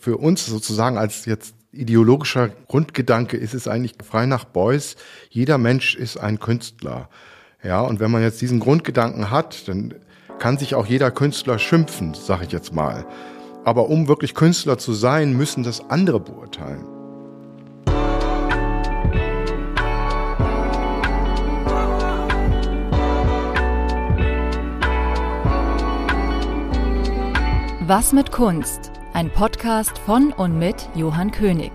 [0.00, 4.96] für uns sozusagen als jetzt ideologischer Grundgedanke ist es eigentlich frei nach Beuys,
[5.28, 7.08] jeder Mensch ist ein Künstler.
[7.62, 9.94] Ja, und wenn man jetzt diesen Grundgedanken hat, dann
[10.38, 13.06] kann sich auch jeder Künstler schimpfen, sage ich jetzt mal.
[13.62, 16.86] Aber um wirklich Künstler zu sein, müssen das andere beurteilen.
[27.86, 28.92] Was mit Kunst?
[29.20, 31.72] Ein Podcast von und mit Johann König.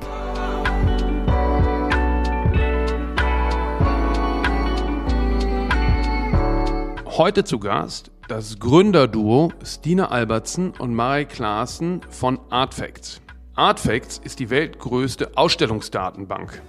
[7.05, 13.21] Heute zu Gast das Gründerduo Stina Albertsen und Marek Klaassen von Artfacts.
[13.54, 16.64] Artfacts ist die weltgrößte Ausstellungsdatenbank.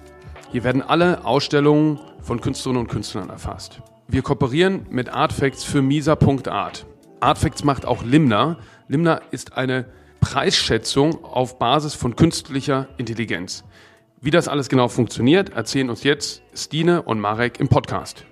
[0.53, 3.81] Hier werden alle Ausstellungen von Künstlerinnen und Künstlern erfasst.
[4.09, 6.85] Wir kooperieren mit Artfacts für misa.art.
[7.21, 8.59] Artfacts macht auch Limna.
[8.89, 9.87] Limna ist eine
[10.29, 13.63] Preisschätzung auf Basis von künstlicher Intelligenz.
[14.21, 18.27] Wie das alles genau funktioniert, erzählen uns jetzt Stine und Marek im Podcast.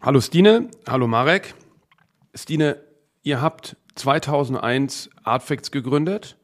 [0.00, 1.54] Hallo Stine, hallo Marek.
[2.34, 2.80] Stine,
[3.22, 6.38] ihr habt 2001 Artfacts gegründet.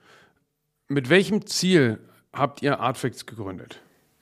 [0.89, 2.01] Mit welchem Ziel
[2.35, 3.81] habt ihr Artfacts gegründet?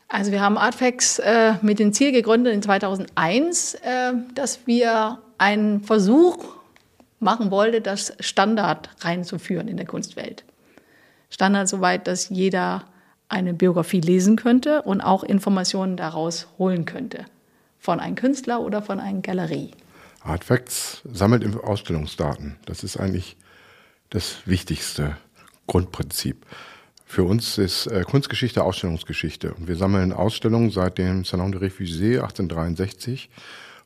[0.08, 5.82] Also wir haben Artfacts äh, mit dem Ziel gegründet in 2001, äh, dass wir einen
[5.82, 6.36] Versuch
[7.18, 10.44] machen wollten, das Standard reinzuführen in der Kunstwelt.
[11.30, 12.84] Standard soweit, dass jeder
[13.28, 17.24] eine Biografie lesen könnte und auch Informationen daraus holen könnte.
[17.78, 19.70] Von einem Künstler oder von einer Galerie.
[20.22, 22.56] Artfacts sammelt Ausstellungsdaten.
[22.66, 23.36] Das ist eigentlich
[24.10, 25.16] das wichtigste
[25.66, 26.44] Grundprinzip.
[27.12, 29.52] Für uns ist äh, Kunstgeschichte Ausstellungsgeschichte.
[29.52, 33.28] Und wir sammeln Ausstellungen seit dem Salon de Refusés 1863,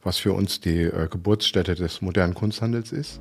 [0.05, 3.21] was für uns die äh, Geburtsstätte des modernen Kunsthandels ist.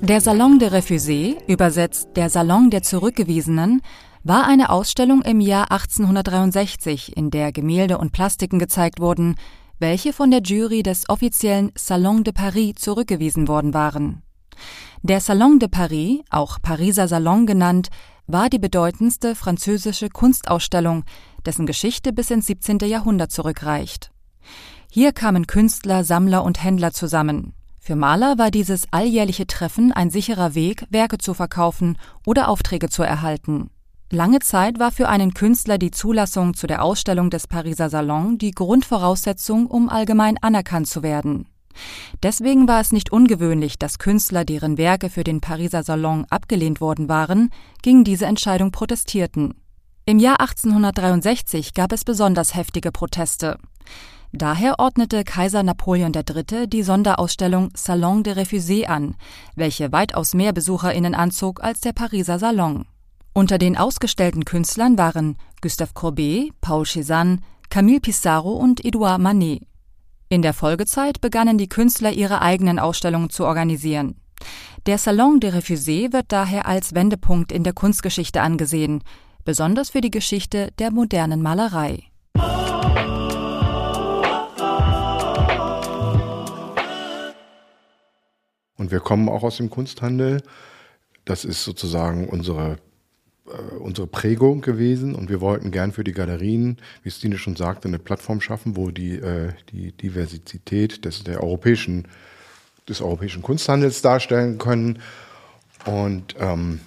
[0.00, 3.82] Der Salon de Refusés, übersetzt der Salon der Zurückgewiesenen,
[4.24, 9.36] war eine Ausstellung im Jahr 1863, in der Gemälde und Plastiken gezeigt wurden,
[9.78, 14.25] welche von der Jury des offiziellen Salon de Paris zurückgewiesen worden waren.
[15.02, 17.88] Der Salon de Paris, auch Pariser Salon genannt,
[18.26, 21.04] war die bedeutendste französische Kunstausstellung,
[21.44, 22.78] dessen Geschichte bis ins 17.
[22.80, 24.10] Jahrhundert zurückreicht.
[24.90, 27.52] Hier kamen Künstler, Sammler und Händler zusammen.
[27.78, 33.04] Für Maler war dieses alljährliche Treffen ein sicherer Weg, Werke zu verkaufen oder Aufträge zu
[33.04, 33.70] erhalten.
[34.10, 38.52] Lange Zeit war für einen Künstler die Zulassung zu der Ausstellung des Pariser Salon die
[38.52, 41.46] Grundvoraussetzung, um allgemein anerkannt zu werden.
[42.22, 47.08] Deswegen war es nicht ungewöhnlich, dass Künstler, deren Werke für den Pariser Salon abgelehnt worden
[47.08, 47.50] waren,
[47.82, 49.54] gegen diese Entscheidung protestierten.
[50.04, 53.58] Im Jahr 1863 gab es besonders heftige Proteste.
[54.32, 56.68] Daher ordnete Kaiser Napoleon III.
[56.68, 59.16] die Sonderausstellung Salon de Refusés an,
[59.54, 62.84] welche weitaus mehr BesucherInnen anzog als der Pariser Salon.
[63.32, 67.38] Unter den ausgestellten Künstlern waren Gustave Courbet, Paul Cézanne,
[67.68, 69.62] Camille Pissarro und Edouard Manet.
[70.28, 74.16] In der Folgezeit begannen die Künstler ihre eigenen Ausstellungen zu organisieren.
[74.86, 79.04] Der Salon des Refusés wird daher als Wendepunkt in der Kunstgeschichte angesehen,
[79.44, 82.02] besonders für die Geschichte der modernen Malerei.
[88.76, 90.42] Und wir kommen auch aus dem Kunsthandel.
[91.24, 92.78] Das ist sozusagen unsere
[93.48, 97.88] äh, unsere Prägung gewesen und wir wollten gern für die Galerien, wie Stine schon sagte,
[97.88, 102.08] eine Plattform schaffen, wo die, äh, die Diversität des, der europäischen,
[102.88, 104.98] des europäischen Kunsthandels darstellen können.
[105.84, 106.80] Und ähm,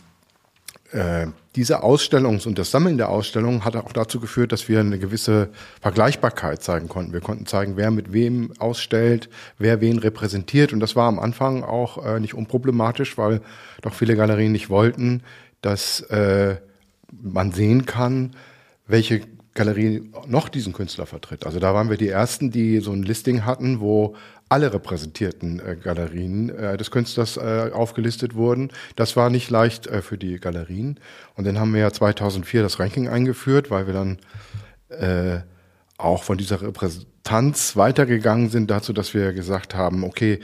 [0.92, 5.00] äh, diese Ausstellungs- und das Sammeln der Ausstellungen hat auch dazu geführt, dass wir eine
[5.00, 5.50] gewisse
[5.81, 7.12] Vergleichbarkeit zeigen konnten.
[7.12, 10.74] Wir konnten zeigen, wer mit wem ausstellt, wer wen repräsentiert.
[10.74, 13.41] Und das war am Anfang auch äh, nicht unproblematisch, weil
[13.81, 15.24] doch viele Galerien nicht wollten,
[15.62, 16.58] dass äh,
[17.11, 18.35] man sehen kann,
[18.88, 19.22] welche
[19.53, 21.46] Galerie noch diesen Künstler vertritt.
[21.46, 24.16] Also da waren wir die ersten, die so ein Listing hatten, wo
[24.47, 28.72] alle repräsentierten äh, Galerien äh, des Künstlers äh, aufgelistet wurden.
[28.96, 31.00] Das war nicht leicht äh, für die Galerien.
[31.35, 34.17] Und dann haben wir ja 2004 das Ranking eingeführt, weil wir dann
[34.90, 35.41] äh,
[35.97, 40.40] auch von dieser Repräsentanz weitergegangen sind dazu, dass wir gesagt haben, okay,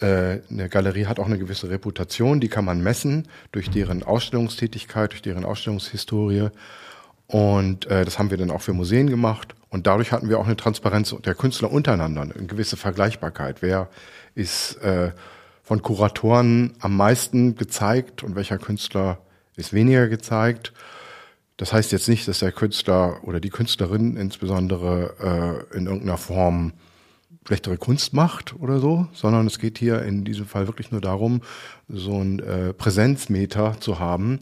[0.00, 5.22] eine Galerie hat auch eine gewisse Reputation, die kann man messen durch deren Ausstellungstätigkeit, durch
[5.22, 6.50] deren Ausstellungshistorie.
[7.26, 9.54] Und äh, das haben wir dann auch für Museen gemacht.
[9.70, 13.62] Und dadurch hatten wir auch eine Transparenz der Künstler untereinander, eine gewisse Vergleichbarkeit.
[13.62, 13.88] Wer
[14.34, 15.10] ist äh,
[15.62, 19.18] von Kuratoren am meisten gezeigt und welcher Künstler
[19.56, 20.72] ist weniger gezeigt.
[21.56, 26.72] Das heißt jetzt nicht, dass der Künstler oder die Künstlerin insbesondere äh, in irgendeiner Form
[27.46, 31.42] schlechtere Kunst macht oder so, sondern es geht hier in diesem Fall wirklich nur darum,
[31.88, 34.40] so ein äh, Präsenzmeter zu haben.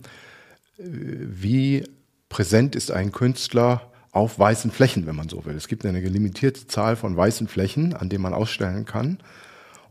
[0.78, 1.84] Äh, wie
[2.28, 5.54] präsent ist ein Künstler auf weißen Flächen, wenn man so will.
[5.54, 9.18] Es gibt eine limitierte Zahl von weißen Flächen, an denen man ausstellen kann.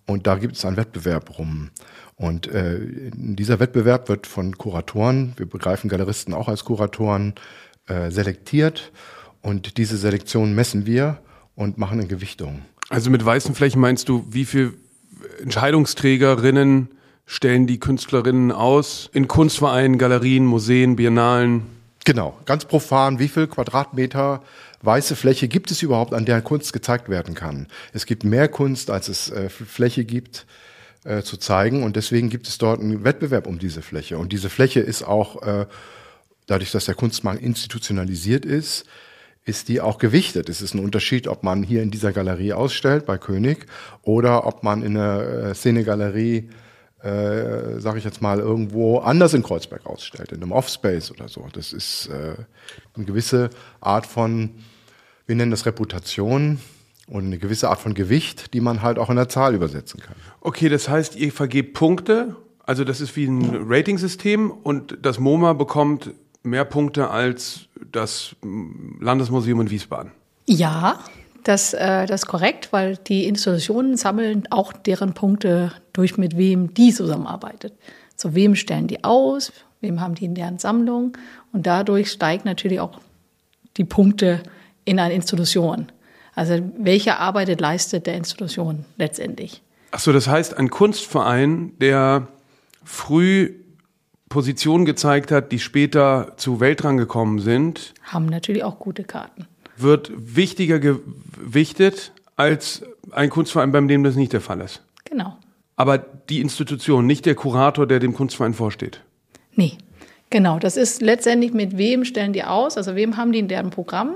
[0.08, 1.70] Und da gibt es einen Wettbewerb rum.
[2.16, 2.80] Und äh,
[3.14, 7.36] dieser Wettbewerb wird von Kuratoren, wir begreifen Galeristen auch als Kuratoren,
[7.88, 8.92] äh, selektiert.
[9.42, 11.20] Und diese Selektion messen wir
[11.56, 12.64] und machen eine Gewichtung.
[12.94, 14.76] Also mit weißen Flächen meinst du, wie viele
[15.42, 16.90] Entscheidungsträgerinnen
[17.26, 21.64] stellen die Künstlerinnen aus in Kunstvereinen, Galerien, Museen, Biennalen?
[22.06, 24.44] Genau, ganz profan, wie viel Quadratmeter
[24.84, 27.66] weiße Fläche gibt es überhaupt, an der Kunst gezeigt werden kann?
[27.94, 30.46] Es gibt mehr Kunst, als es äh, Fläche gibt
[31.04, 34.20] äh, zu zeigen und deswegen gibt es dort einen Wettbewerb um diese Fläche.
[34.20, 35.66] Und diese Fläche ist auch, äh,
[36.46, 38.86] dadurch, dass der Kunstmarkt institutionalisiert ist,
[39.46, 40.50] ist die auch gewichtet.
[40.50, 43.66] Es ist ein Unterschied, ob man hier in dieser Galerie ausstellt bei König
[44.02, 46.50] oder ob man in einer äh, Szenegalerie
[47.04, 51.46] äh, sage ich jetzt mal, irgendwo anders in Kreuzberg ausstellt, in einem Offspace oder so.
[51.52, 52.36] Das ist äh,
[52.96, 53.50] eine gewisse
[53.82, 54.52] Art von,
[55.28, 56.60] wir nennen das Reputation
[57.08, 60.16] und eine gewisse Art von Gewicht, die man halt auch in der Zahl übersetzen kann.
[60.40, 65.52] Okay, das heißt, ihr vergebt Punkte, also das ist wie ein Ratingsystem und das MoMA
[65.52, 66.12] bekommt
[66.44, 68.36] mehr Punkte als das
[69.00, 70.12] Landesmuseum in Wiesbaden.
[70.46, 71.00] Ja,
[71.44, 76.74] das, äh, das ist korrekt, weil die Institutionen sammeln auch deren Punkte durch, mit wem
[76.74, 77.74] die zusammenarbeitet.
[78.16, 79.52] Zu wem stellen die aus,
[79.82, 81.18] wem haben die in deren Sammlung
[81.52, 83.00] und dadurch steigt natürlich auch
[83.78, 84.42] die Punkte
[84.86, 85.88] in einer Institution.
[86.36, 89.62] Also welche Arbeit leistet der Institution letztendlich?
[89.92, 92.28] Ach so, das heißt, ein Kunstverein, der
[92.84, 93.54] früh
[94.34, 99.48] Positionen gezeigt hat, die später zu Weltrang gekommen sind, haben natürlich auch gute Karten
[99.78, 104.82] wird wichtiger gewichtet als ein Kunstverein, beim dem das nicht der Fall ist.
[105.06, 105.38] Genau.
[105.76, 109.02] Aber die Institution, nicht der Kurator, der dem Kunstverein vorsteht.
[109.56, 109.78] Nee,
[110.30, 110.60] genau.
[110.60, 114.16] Das ist letztendlich, mit wem stellen die aus, also wem haben die in deren Programm.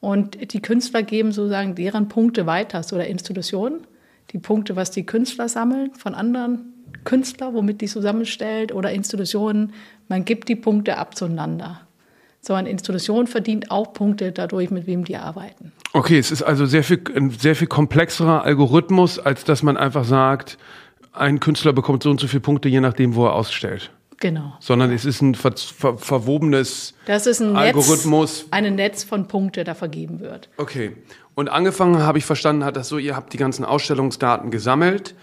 [0.00, 3.86] Und die Künstler geben sozusagen deren Punkte weiter oder Institutionen.
[4.32, 6.73] Die Punkte, was die Künstler sammeln von anderen
[7.04, 9.72] Künstlern, womit die zusammenstellt oder Institutionen.
[10.08, 11.80] Man gibt die Punkte ab zueinander.
[12.40, 15.72] So eine Institution verdient auch Punkte dadurch, mit wem die arbeiten.
[15.94, 20.04] Okay, es ist also sehr viel, ein sehr viel komplexerer Algorithmus, als dass man einfach
[20.04, 20.58] sagt,
[21.12, 23.90] ein Künstler bekommt so und so viele Punkte, je nachdem, wo er ausstellt.
[24.20, 24.54] Genau.
[24.60, 28.42] Sondern es ist ein ver ver verwobenes das ist ein Algorithmus.
[28.42, 30.48] Netz, ein Netz von Punkten, da vergeben wird.
[30.56, 30.96] Okay.
[31.34, 35.14] Und angefangen habe ich verstanden, hat das so, ihr habt die ganzen Ausstellungsdaten gesammelt.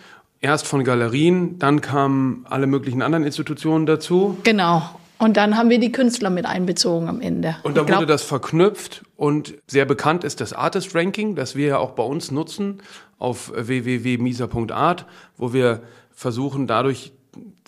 [0.42, 4.38] Erst von Galerien, dann kamen alle möglichen anderen Institutionen dazu.
[4.44, 4.82] Genau.
[5.20, 7.56] Und dann haben wir die Künstler mit einbezogen am Ende.
[7.62, 11.78] Und dann wurde das verknüpft und sehr bekannt ist das Artist Ranking, das wir ja
[11.78, 12.82] auch bei uns nutzen
[13.20, 15.06] auf www.misa.art,
[15.38, 17.12] wo wir versuchen dadurch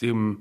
[0.01, 0.39] dem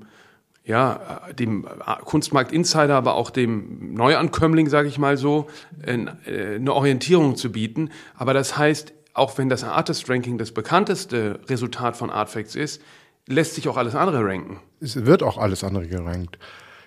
[0.65, 1.67] ja, dem
[2.05, 5.47] Kunstmarkt Insider, aber auch dem Neuankömmling, sage ich mal so,
[5.85, 7.89] eine Orientierung zu bieten.
[8.15, 12.81] Aber das heißt, auch wenn das Artist Ranking das bekannteste Resultat von Artfacts ist,
[13.27, 14.59] lässt sich auch alles andere ranken.
[14.79, 16.39] Es wird auch alles andere gerankt.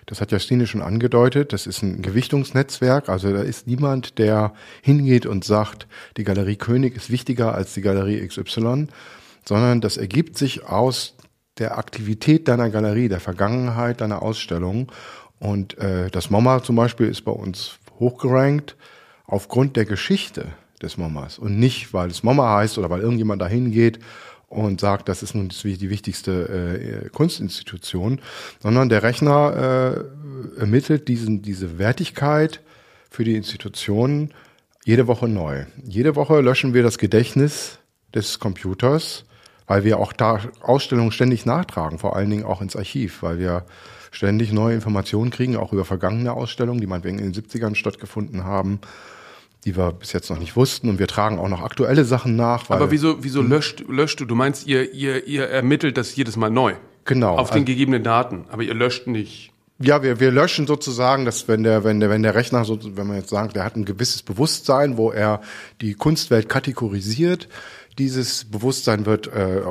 [0.05, 1.51] Das hat Justine schon angedeutet.
[1.51, 3.09] Das ist ein Gewichtungsnetzwerk.
[3.09, 7.81] Also da ist niemand, der hingeht und sagt, die Galerie König ist wichtiger als die
[7.81, 8.87] Galerie XY,
[9.45, 11.15] sondern das ergibt sich aus
[11.57, 14.91] der Aktivität deiner Galerie, der Vergangenheit deiner Ausstellung.
[15.39, 18.77] Und äh, das MoMA zum Beispiel ist bei uns hochgerankt
[19.25, 20.45] aufgrund der Geschichte
[20.81, 23.99] des MoMAs und nicht, weil es MoMA heißt oder weil irgendjemand da hingeht
[24.47, 28.19] und sagt, das ist nun die wichtigste äh, Kunstinstitution,
[28.61, 30.05] sondern der Rechner
[30.55, 32.61] äh, ermittelt diesen, diese Wertigkeit
[33.09, 34.33] für die Institutionen
[34.85, 35.65] jede Woche neu.
[35.83, 37.79] Jede Woche löschen wir das Gedächtnis
[38.15, 39.25] des Computers,
[39.65, 43.65] weil wir auch da Ausstellungen ständig nachtragen, vor allen Dingen auch ins Archiv, weil wir
[44.11, 48.79] ständig neue Informationen kriegen, auch über vergangene Ausstellungen, die meinetwegen in den 70ern stattgefunden haben
[49.65, 50.89] die wir bis jetzt noch nicht wussten.
[50.89, 52.69] Und wir tragen auch noch aktuelle Sachen nach.
[52.69, 54.25] Aber wieso, wieso löscht, löscht du?
[54.25, 56.73] Du meinst, ihr, ihr, ihr ermittelt das jedes Mal neu?
[57.05, 57.37] Genau.
[57.37, 58.45] Auf den also, gegebenen Daten.
[58.49, 59.51] Aber ihr löscht nicht.
[59.79, 63.05] Ja, wir, wir löschen sozusagen, dass wenn der, wenn der, wenn der Rechner so, wenn
[63.05, 65.41] man jetzt sagt, der hat ein gewisses Bewusstsein, wo er
[65.81, 67.47] die Kunstwelt kategorisiert,
[67.97, 69.61] dieses Bewusstsein wird äh,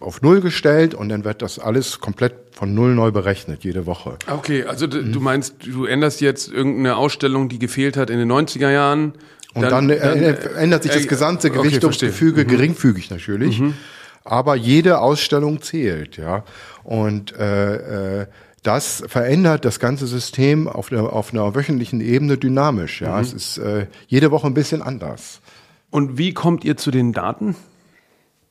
[0.00, 4.18] auf Null gestellt und dann wird das alles komplett von Null neu berechnet, jede Woche.
[4.30, 5.12] Okay, also mhm.
[5.12, 9.14] du meinst, du änderst jetzt irgendeine Ausstellung, die gefehlt hat in den 90er Jahren.
[9.54, 12.56] Und dann, dann, dann äh, ändert sich das gesamte Gewichtungsgefüge, okay, mhm.
[12.56, 13.60] geringfügig natürlich.
[13.60, 13.74] Mhm.
[14.24, 16.44] aber jede Ausstellung zählt, ja.
[16.82, 18.26] Und äh, äh,
[18.62, 23.02] das verändert das ganze System auf, der, auf einer wöchentlichen Ebene dynamisch.
[23.02, 23.22] Ja, mhm.
[23.22, 25.40] es ist äh, jede Woche ein bisschen anders.
[25.94, 27.54] Und wie kommt ihr zu den Daten?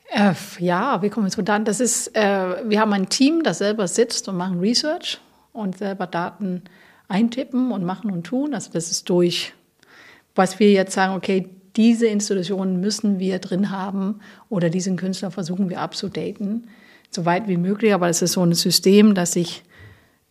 [0.07, 1.65] Äh, ja, wie kommen wir zu Daten?
[1.65, 5.19] Das ist, äh, wir haben ein Team, das selber sitzt und machen Research
[5.51, 6.61] und selber Daten
[7.09, 8.53] eintippen und machen und tun.
[8.53, 9.53] Also das ist durch,
[10.35, 15.69] was wir jetzt sagen, okay, diese Institutionen müssen wir drin haben oder diesen Künstler versuchen
[15.69, 16.69] wir abzudaten,
[17.09, 17.93] so weit wie möglich.
[17.93, 19.63] Aber es ist so ein System, das sich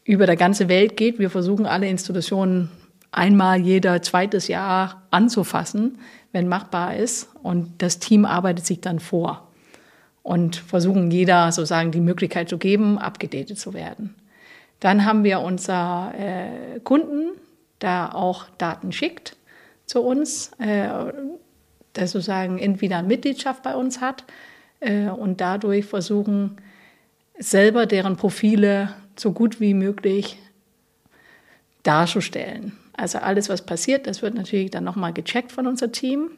[0.04, 1.18] über der ganze Welt geht.
[1.18, 2.70] Wir versuchen alle Institutionen
[3.12, 5.98] einmal jeder zweites Jahr anzufassen,
[6.32, 7.28] wenn machbar ist.
[7.42, 9.48] Und das Team arbeitet sich dann vor
[10.22, 14.14] und versuchen jeder sozusagen die Möglichkeit zu geben, abgedatet zu werden.
[14.80, 17.32] Dann haben wir unser äh, Kunden,
[17.80, 19.36] der auch Daten schickt
[19.86, 20.88] zu uns, äh,
[21.94, 24.24] der sozusagen entweder eine Mitgliedschaft bei uns hat
[24.80, 26.56] äh, und dadurch versuchen,
[27.38, 30.38] selber deren Profile so gut wie möglich
[31.82, 32.72] darzustellen.
[32.94, 36.30] Also alles, was passiert, das wird natürlich dann nochmal gecheckt von unserem Team.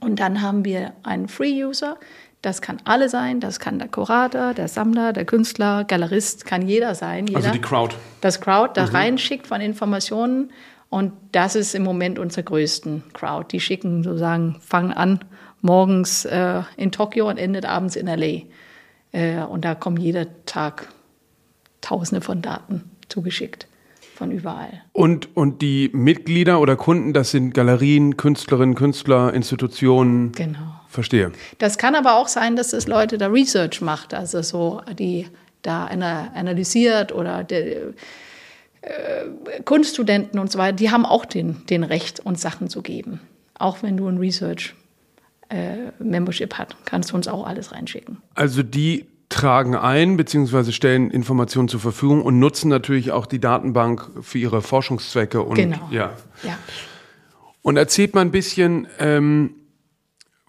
[0.00, 1.96] Und dann haben wir einen Free-User.
[2.42, 3.40] Das kann alle sein.
[3.40, 7.26] Das kann der Kurator, der Sammler, der Künstler, Galerist, kann jeder sein.
[7.26, 7.38] Jeder.
[7.38, 7.94] Also die Crowd.
[8.20, 8.94] Das Crowd da mhm.
[8.94, 10.52] reinschickt von Informationen.
[10.88, 13.48] Und das ist im Moment unsere größten Crowd.
[13.52, 15.20] Die schicken sozusagen, fangen an
[15.60, 18.42] morgens äh, in Tokio und endet abends in LA.
[19.12, 20.88] Äh, und da kommen jeder Tag
[21.80, 23.66] Tausende von Daten zugeschickt
[24.20, 24.82] von überall.
[24.92, 30.32] Und, und die Mitglieder oder Kunden, das sind Galerien, Künstlerinnen, Künstler, Institutionen.
[30.32, 30.58] Genau.
[30.88, 31.32] Verstehe.
[31.56, 35.26] Das kann aber auch sein, dass es Leute da Research macht, also so die
[35.62, 37.94] da analysiert oder der,
[38.82, 43.20] äh, Kunststudenten und so weiter, die haben auch den, den Recht, uns Sachen zu geben.
[43.58, 44.74] Auch wenn du ein Research
[45.48, 48.18] äh, Membership hast, kannst du uns auch alles reinschicken.
[48.34, 50.72] Also die tragen ein bzw.
[50.72, 55.40] stellen Informationen zur Verfügung und nutzen natürlich auch die Datenbank für ihre Forschungszwecke.
[55.40, 55.88] Und, genau.
[55.90, 56.12] Ja.
[56.42, 56.58] ja.
[57.62, 59.54] Und erzählt mal ein bisschen, ähm,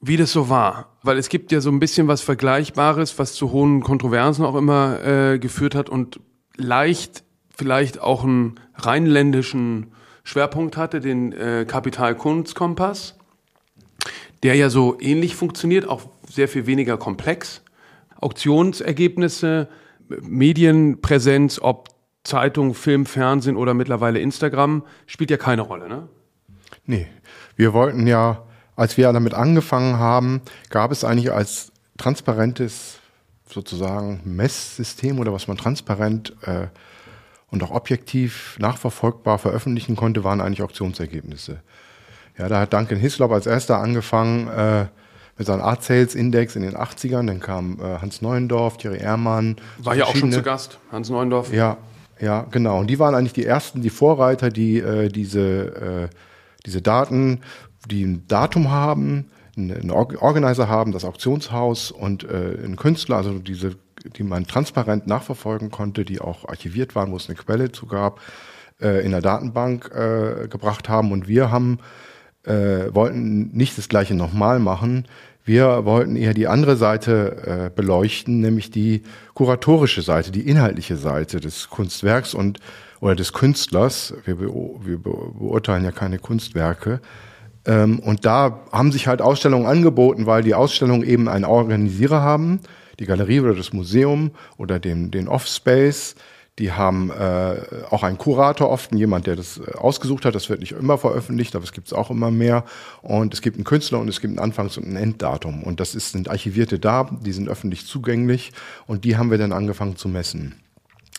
[0.01, 0.97] wie das so war.
[1.03, 5.03] Weil es gibt ja so ein bisschen was Vergleichbares, was zu hohen Kontroversen auch immer
[5.05, 6.19] äh, geführt hat und
[6.57, 7.23] leicht
[7.55, 13.15] vielleicht auch einen rheinländischen Schwerpunkt hatte, den äh, Kapitalkunstkompass,
[14.41, 17.61] der ja so ähnlich funktioniert, auch sehr viel weniger komplex
[18.21, 19.67] Auktionsergebnisse,
[20.21, 21.89] Medienpräsenz, ob
[22.23, 26.07] Zeitung, Film, Fernsehen oder mittlerweile Instagram, spielt ja keine Rolle, ne?
[26.85, 27.07] Nee.
[27.55, 28.43] Wir wollten ja,
[28.75, 32.99] als wir damit angefangen haben, gab es eigentlich als transparentes
[33.47, 36.67] sozusagen Messsystem oder was man transparent äh,
[37.49, 41.61] und auch objektiv nachverfolgbar veröffentlichen konnte, waren eigentlich Auktionsergebnisse.
[42.37, 44.85] Ja, da hat Duncan Hislop als erster angefangen, äh,
[45.41, 47.25] mit seinem Art Sales Index in den 80ern.
[47.25, 49.55] Dann kam äh, Hans Neuendorf, Thierry Ehrmann.
[49.79, 51.51] War ja auch schon zu Gast, Hans Neuendorf.
[51.51, 51.77] Ja,
[52.19, 52.79] ja, genau.
[52.79, 56.15] Und die waren eigentlich die ersten, die Vorreiter, die äh, diese, äh,
[56.67, 57.41] diese Daten,
[57.89, 63.75] die ein Datum haben, einen Organizer haben, das Auktionshaus und äh, einen Künstler, also diese,
[64.15, 68.19] die man transparent nachverfolgen konnte, die auch archiviert waren, wo es eine Quelle zu gab,
[68.79, 71.11] äh, in der Datenbank äh, gebracht haben.
[71.11, 71.79] Und wir haben
[72.43, 75.05] äh, wollten nicht das gleiche nochmal machen.
[75.43, 79.01] Wir wollten eher die andere Seite äh, beleuchten, nämlich die
[79.33, 82.59] kuratorische Seite, die inhaltliche Seite des Kunstwerks und
[82.99, 84.13] oder des Künstlers.
[84.25, 87.01] Wir, be wir be beurteilen ja keine Kunstwerke.
[87.65, 92.59] Ähm, und da haben sich halt Ausstellungen angeboten, weil die Ausstellungen eben einen Organisierer haben,
[92.99, 96.15] die Galerie oder das Museum oder den, den Offspace,
[96.61, 97.55] die haben äh,
[97.89, 100.35] auch einen Kurator oft, jemand, der das äh, ausgesucht hat.
[100.35, 102.65] Das wird nicht immer veröffentlicht, aber es gibt es auch immer mehr.
[103.01, 105.63] Und es gibt einen Künstler und es gibt ein Anfangs- und ein Enddatum.
[105.63, 108.51] Und das ist, sind archivierte Daten, die sind öffentlich zugänglich
[108.85, 110.61] und die haben wir dann angefangen zu messen.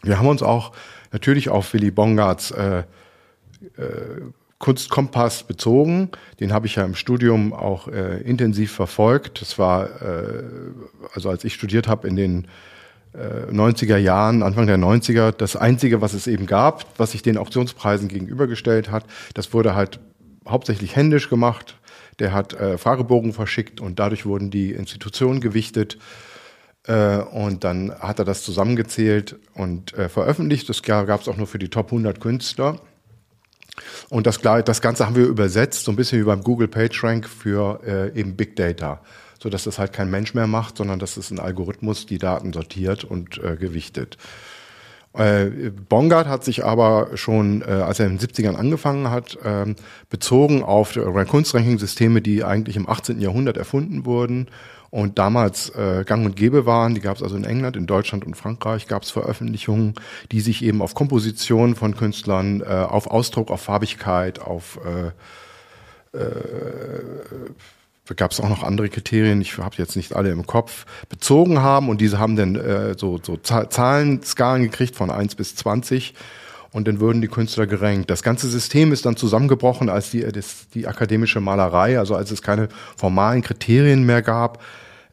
[0.04, 0.72] Wir haben uns auch
[1.10, 2.84] natürlich auf Willy Bongards äh, äh,
[4.58, 6.10] Kunstkompass bezogen.
[6.38, 9.40] Den habe ich ja im Studium auch äh, intensiv verfolgt.
[9.40, 10.44] Das war, äh,
[11.12, 12.46] also als ich studiert habe in den
[13.14, 17.36] 90er äh, Jahren, Anfang der 90er, das Einzige, was es eben gab, was sich den
[17.36, 19.04] Auktionspreisen gegenübergestellt hat,
[19.34, 20.00] das wurde halt
[20.48, 21.78] hauptsächlich händisch gemacht.
[22.18, 25.98] Der hat äh, Fragebogen verschickt und dadurch wurden die Institutionen gewichtet.
[26.86, 30.68] Äh, und dann hat er das zusammengezählt und äh, veröffentlicht.
[30.68, 32.80] Das gab es auch nur für die Top 100 Künstler.
[34.08, 37.80] Und das, das Ganze haben wir übersetzt, so ein bisschen wie beim Google PageRank für
[37.86, 39.00] äh, eben Big Data
[39.42, 42.52] so dass das halt kein Mensch mehr macht, sondern dass es ein Algorithmus die Daten
[42.52, 44.16] sortiert und äh, gewichtet.
[45.14, 49.74] Äh, Bongard hat sich aber schon, äh, als er in den 70ern angefangen hat, ähm,
[50.08, 53.20] bezogen auf Kunstranking-Systeme, die eigentlich im 18.
[53.20, 54.46] Jahrhundert erfunden wurden
[54.90, 56.94] und damals äh, gang und gäbe waren.
[56.94, 59.94] Die gab es also in England, in Deutschland und Frankreich gab es Veröffentlichungen,
[60.30, 67.02] die sich eben auf Komposition von Künstlern, äh, auf Ausdruck, auf Farbigkeit, auf äh, äh,
[68.16, 71.88] gab es auch noch andere Kriterien, ich habe jetzt nicht alle im Kopf, bezogen haben
[71.88, 76.14] und diese haben dann äh, so, so Zahlenskalen gekriegt von 1 bis 20
[76.72, 78.10] und dann würden die Künstler gerankt.
[78.10, 82.42] Das ganze System ist dann zusammengebrochen, als die, das, die akademische Malerei, also als es
[82.42, 84.62] keine formalen Kriterien mehr gab,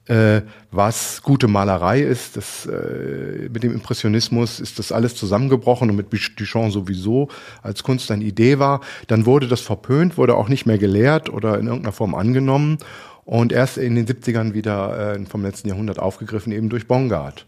[0.09, 2.35] äh, was gute Malerei ist.
[2.35, 7.29] Das, äh, mit dem Impressionismus ist das alles zusammengebrochen und mit Duchamp sowieso
[7.61, 8.81] als Kunst eine Idee war.
[9.07, 12.79] Dann wurde das verpönt, wurde auch nicht mehr gelehrt oder in irgendeiner Form angenommen
[13.23, 17.45] und erst in den 70ern wieder äh, vom letzten Jahrhundert aufgegriffen, eben durch Bongard.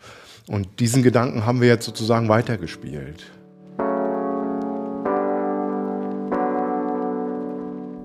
[0.47, 3.23] Und diesen Gedanken haben wir jetzt sozusagen weitergespielt.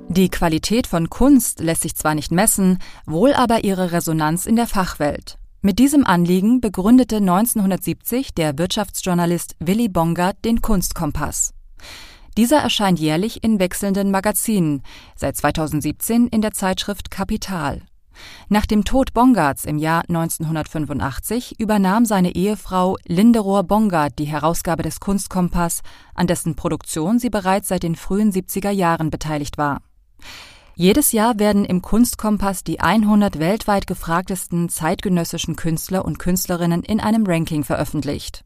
[0.08, 4.68] Die Qualität von Kunst lässt sich zwar nicht messen, wohl aber ihre Resonanz in der
[4.68, 5.36] Fachwelt.
[5.62, 11.52] Mit diesem Anliegen begründete 1970 der Wirtschaftsjournalist Willy Bongard den Kunstkompass.
[12.36, 14.82] Dieser erscheint jährlich in wechselnden Magazinen,
[15.16, 17.82] seit 2017 in der Zeitschrift Kapital.
[18.48, 25.00] Nach dem Tod Bongards im Jahr 1985 übernahm seine Ehefrau Linderohr Bongard die Herausgabe des
[25.00, 25.82] Kunstkompass,
[26.14, 29.82] an dessen Produktion sie bereits seit den frühen 70er Jahren beteiligt war.
[30.75, 37.25] Jedes Jahr werden im Kunstkompass die 100 weltweit gefragtesten zeitgenössischen Künstler und Künstlerinnen in einem
[37.26, 38.44] Ranking veröffentlicht.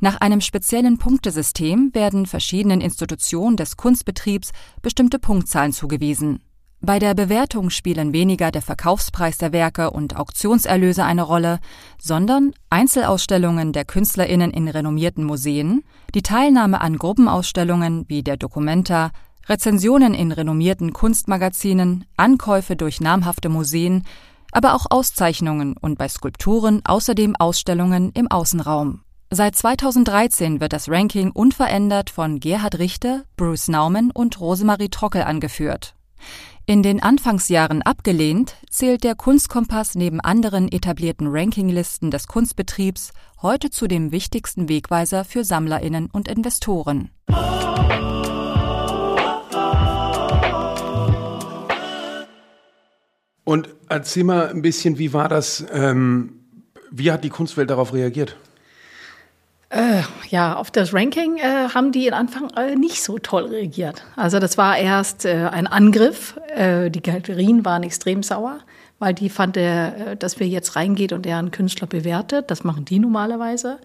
[0.00, 4.50] Nach einem speziellen Punktesystem werden verschiedenen Institutionen des Kunstbetriebs
[4.82, 6.40] bestimmte Punktzahlen zugewiesen.
[6.82, 11.60] Bei der Bewertung spielen weniger der Verkaufspreis der Werke und Auktionserlöse eine Rolle,
[12.00, 19.10] sondern Einzelausstellungen der Künstlerinnen in renommierten Museen, die Teilnahme an Gruppenausstellungen wie der Documenta,
[19.50, 24.04] Rezensionen in renommierten Kunstmagazinen, Ankäufe durch namhafte Museen,
[24.52, 29.00] aber auch Auszeichnungen und bei Skulpturen außerdem Ausstellungen im Außenraum.
[29.28, 35.94] Seit 2013 wird das Ranking unverändert von Gerhard Richter, Bruce Nauman und Rosemarie Trockel angeführt.
[36.66, 43.88] In den Anfangsjahren abgelehnt, zählt der Kunstkompass neben anderen etablierten Rankinglisten des Kunstbetriebs heute zu
[43.88, 47.10] dem wichtigsten Wegweiser für Sammlerinnen und Investoren.
[53.44, 56.34] Und erzähl mal ein bisschen, wie war das, ähm,
[56.90, 58.36] wie hat die Kunstwelt darauf reagiert?
[59.70, 64.02] Äh, ja, auf das Ranking äh, haben die in Anfang äh, nicht so toll reagiert.
[64.16, 66.38] Also das war erst äh, ein Angriff.
[66.48, 68.58] Äh, die Galerien waren extrem sauer,
[68.98, 72.50] weil die fand, äh, dass wir jetzt reingeht und er einen Künstler bewertet.
[72.50, 73.78] Das machen die normalerweise.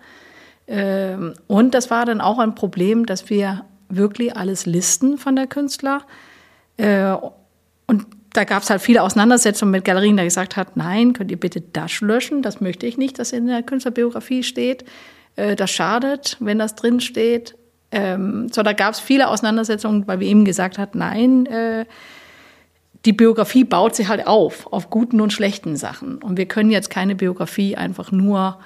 [0.67, 5.45] Ähm, und das war dann auch ein Problem, dass wir wirklich alles listen von der
[5.45, 6.01] Künstler.
[6.77, 11.39] und da gab es halt viele Auseinandersetzungen mit Galerien, die gesagt hat, nein, könnt ihr
[11.39, 14.85] bitte das löschen, das möchte ich nicht, dass in der Künstlerbiografie steht.
[15.35, 17.55] Äh, das schadet, wenn das drin steht.
[17.91, 21.85] Ähm, so, da gab es viele Auseinandersetzungen, weil wir eben gesagt hat, nein, äh,
[23.05, 26.17] die Biografie baut sich halt auf, auf guten und schlechten Sachen.
[26.17, 28.59] Und wir können jetzt keine Biografie einfach nur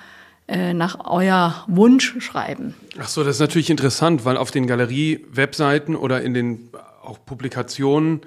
[0.48, 2.74] äh, nach euer Wunsch schreiben.
[3.00, 6.70] Ach so, das ist natürlich interessant, weil auf den Galerie-Webseiten oder in den
[7.04, 8.22] auch Publikationen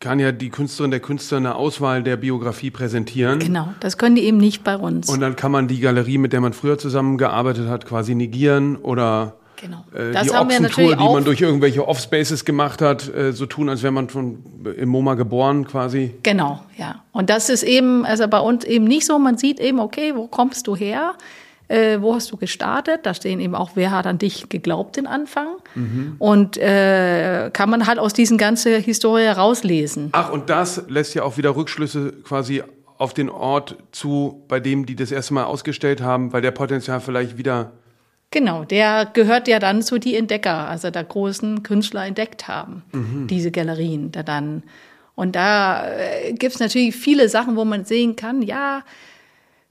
[0.00, 3.40] kann ja die Künstlerin, der Künstler eine Auswahl der Biografie präsentieren.
[3.40, 5.08] Genau, das können die eben nicht bei uns.
[5.08, 9.34] Und dann kann man die Galerie, mit der man früher zusammengearbeitet hat, quasi negieren oder
[9.56, 9.84] genau.
[9.92, 13.82] äh, das die Ochsentour, die man durch irgendwelche Offspaces gemacht hat, äh, so tun, als
[13.82, 14.44] wäre man schon
[14.76, 16.14] im MoMA geboren quasi.
[16.22, 17.02] Genau, ja.
[17.10, 20.28] Und das ist eben, also bei uns eben nicht so, man sieht eben, okay, wo
[20.28, 21.14] kommst du her?
[21.68, 23.00] Äh, wo hast du gestartet?
[23.04, 25.48] Da stehen eben auch, wer hat an dich geglaubt den Anfang?
[25.74, 26.16] Mhm.
[26.18, 30.08] Und äh, kann man halt aus diesen ganzen Historie rauslesen.
[30.12, 32.62] Ach, und das lässt ja auch wieder Rückschlüsse quasi
[32.96, 37.00] auf den Ort zu, bei dem die das erste Mal ausgestellt haben, weil der Potenzial
[37.00, 37.72] vielleicht wieder
[38.30, 43.26] Genau, der gehört ja dann zu die Entdecker, also der großen Künstler entdeckt haben, mhm.
[43.26, 44.64] diese Galerien da dann.
[45.14, 48.82] Und da äh, gibt's natürlich viele Sachen, wo man sehen kann, ja,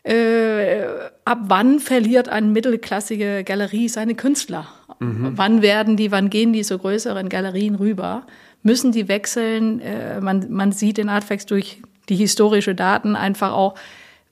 [0.08, 0.86] äh,
[1.26, 4.67] ab wann verliert eine mittelklassige Galerie seine Künstler?
[5.00, 5.34] Mhm.
[5.36, 8.26] Wann werden die, wann gehen die zu größeren Galerien rüber?
[8.63, 9.82] Müssen die wechseln?
[9.82, 13.76] Äh, man, man sieht in Artfacts durch die historische Daten einfach auch,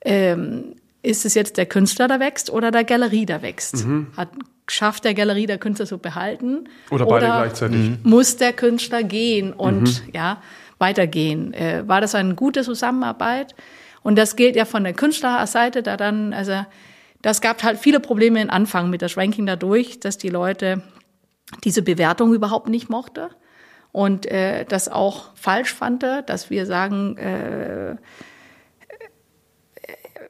[0.02, 3.86] ähm, ist es jetzt der Künstler, der wächst oder der Galerie, der wächst?
[3.86, 4.08] Mhm.
[4.16, 4.30] Hat,
[4.68, 6.70] schafft der Galerie der Künstler zu behalten?
[6.90, 7.92] Oder beide oder gleichzeitig?
[8.04, 10.14] Muss der Künstler gehen und mhm.
[10.14, 10.42] ja,
[10.80, 11.54] weitergehen?
[11.54, 13.56] Äh, war das eine gute Zusammenarbeit?
[14.06, 16.64] Und das gilt ja von der Künstlerseite, da dann, also
[17.24, 20.84] das gab halt viele Probleme im Anfang mit das Ranking dadurch, dass die Leute
[21.64, 23.32] diese Bewertung überhaupt nicht mochte
[23.92, 27.96] und äh, das auch falsch fand, dass wir sagen, äh, äh,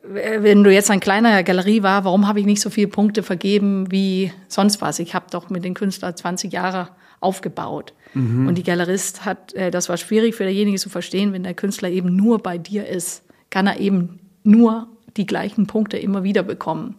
[0.03, 3.91] wenn du jetzt ein kleiner Galerie war, warum habe ich nicht so viele Punkte vergeben
[3.91, 4.99] wie sonst was?
[4.99, 7.93] Ich habe doch mit den Künstlern 20 Jahre aufgebaut.
[8.13, 8.47] Mhm.
[8.47, 11.89] Und die Galerist hat, äh, das war schwierig für derjenige zu verstehen, wenn der Künstler
[11.89, 13.24] eben nur bei dir ist,
[13.55, 16.95] kann er eben nur die gleichen Punkte immer wieder bekommen.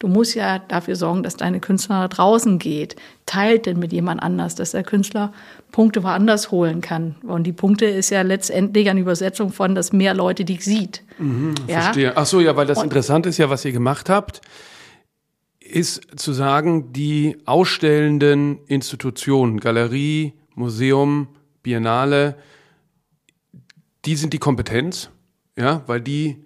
[0.00, 2.96] Du musst ja dafür sorgen, dass deine Künstler nach draußen geht.
[3.26, 5.32] Teilt denn mit jemand anders, dass der Künstler
[5.70, 7.14] Punkte woanders holen kann.
[7.22, 11.04] Und die Punkte ist ja letztendlich eine Übersetzung von, dass mehr Leute dich sieht.
[11.18, 11.82] Mhm, ja?
[11.82, 12.16] Verstehe.
[12.16, 14.40] Ach so, ja, weil das Und, interessant ist ja, was ihr gemacht habt,
[15.60, 21.28] ist zu sagen, die ausstellenden Institutionen, Galerie, Museum,
[21.62, 22.34] Biennale,
[24.04, 25.10] die sind die Kompetenz,
[25.60, 26.44] ja, weil die,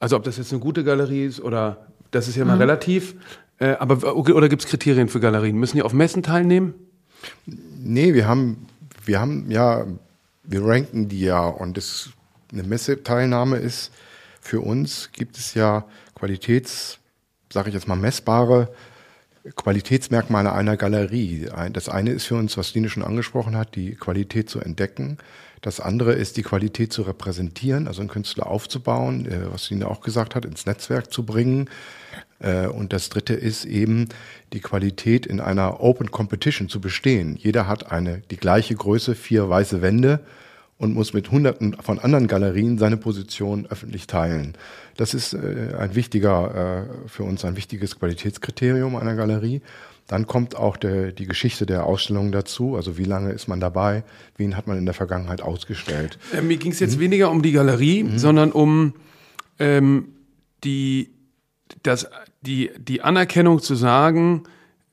[0.00, 2.62] also ob das jetzt eine gute Galerie ist oder das ist ja mal mhm.
[2.62, 3.14] relativ.
[3.58, 5.56] Äh, aber oder gibt es Kriterien für Galerien?
[5.56, 6.74] Müssen die auf Messen teilnehmen?
[7.46, 8.66] Nee, wir haben,
[9.04, 9.86] wir haben ja,
[10.42, 12.10] wir ranken die ja und das,
[12.52, 13.92] eine Messeteilnahme ist
[14.40, 16.98] für uns, gibt es ja Qualitäts,
[17.52, 18.68] sage ich jetzt mal, messbare
[19.56, 21.48] Qualitätsmerkmale einer Galerie.
[21.72, 25.18] Das eine ist für uns, was Dine schon angesprochen hat, die Qualität zu entdecken.
[25.64, 30.02] Das andere ist die Qualität zu repräsentieren, also einen Künstler aufzubauen, äh, was Dine auch
[30.02, 31.70] gesagt hat, ins Netzwerk zu bringen.
[32.38, 34.10] Äh, und das dritte ist eben
[34.52, 37.36] die Qualität in einer Open Competition zu bestehen.
[37.36, 40.20] Jeder hat eine, die gleiche Größe, vier weiße Wände
[40.76, 44.58] und muss mit hunderten von anderen Galerien seine Position öffentlich teilen.
[44.98, 49.62] Das ist äh, ein wichtiger, für uns ein wichtiges Qualitätskriterium einer Galerie.
[50.06, 52.76] Dann kommt auch der, die Geschichte der Ausstellung dazu.
[52.76, 54.04] Also wie lange ist man dabei?
[54.36, 56.18] Wen hat man in der Vergangenheit ausgestellt?
[56.32, 57.00] Äh, mir ging es jetzt mhm.
[57.00, 58.18] weniger um die Galerie, mhm.
[58.18, 58.94] sondern um
[59.58, 60.08] ähm,
[60.62, 61.10] die,
[61.82, 62.08] das,
[62.42, 64.44] die, die Anerkennung zu sagen,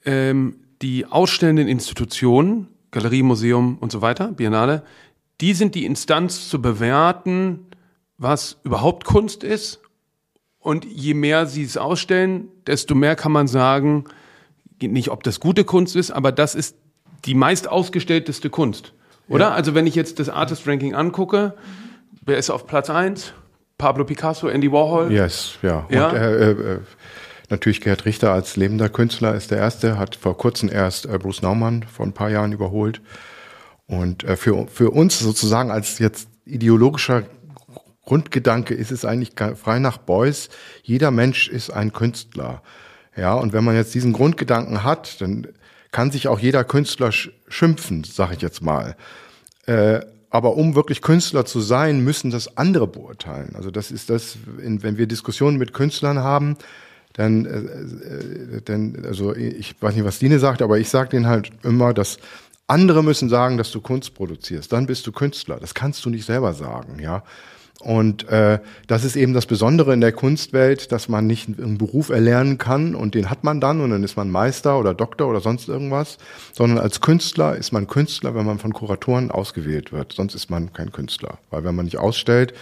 [0.05, 4.83] ähm, die ausstellenden Institutionen, Galerie, Museum und so weiter, Biennale,
[5.41, 7.67] die sind die Instanz zu bewerten,
[8.17, 9.79] was überhaupt Kunst ist.
[10.59, 14.05] Und je mehr sie es ausstellen, desto mehr kann man sagen,
[14.87, 16.75] nicht, ob das gute Kunst ist, aber das ist
[17.25, 18.93] die meist ausgestellteste Kunst.
[19.27, 19.49] Oder?
[19.49, 19.51] Ja.
[19.51, 21.53] Also wenn ich jetzt das Artist Ranking angucke,
[22.25, 23.33] wer ist auf Platz 1?
[23.77, 25.11] Pablo Picasso, Andy Warhol?
[25.11, 25.87] Yes, ja.
[25.89, 26.09] ja?
[26.09, 26.79] Und, äh, äh,
[27.49, 31.41] natürlich Gerhard Richter als lebender Künstler ist der Erste, hat vor kurzem erst äh, Bruce
[31.41, 33.01] Naumann vor ein paar Jahren überholt.
[33.87, 37.23] Und äh, für, für uns sozusagen als jetzt ideologischer
[38.05, 40.49] Grundgedanke ist es eigentlich frei nach Beuys,
[40.83, 42.61] jeder Mensch ist ein Künstler.
[43.15, 45.47] Ja, und wenn man jetzt diesen Grundgedanken hat, dann
[45.91, 48.95] kann sich auch jeder Künstler schimpfen, sage ich jetzt mal.
[49.65, 53.53] Äh, aber um wirklich Künstler zu sein, müssen das andere beurteilen.
[53.55, 56.57] Also das ist das, wenn wir Diskussionen mit Künstlern haben,
[57.13, 61.27] dann, äh, äh, dann, also ich weiß nicht, was Dine sagt, aber ich sage denen
[61.27, 62.17] halt immer, dass
[62.67, 64.71] andere müssen sagen, dass du Kunst produzierst.
[64.71, 65.57] Dann bist du Künstler.
[65.59, 67.23] Das kannst du nicht selber sagen, ja.
[67.79, 72.09] Und äh, das ist eben das Besondere in der Kunstwelt, dass man nicht einen Beruf
[72.09, 75.41] erlernen kann und den hat man dann und dann ist man Meister oder Doktor oder
[75.41, 76.19] sonst irgendwas,
[76.53, 80.13] sondern als Künstler ist man Künstler, wenn man von Kuratoren ausgewählt wird.
[80.13, 82.53] Sonst ist man kein Künstler, weil wenn man nicht ausstellt,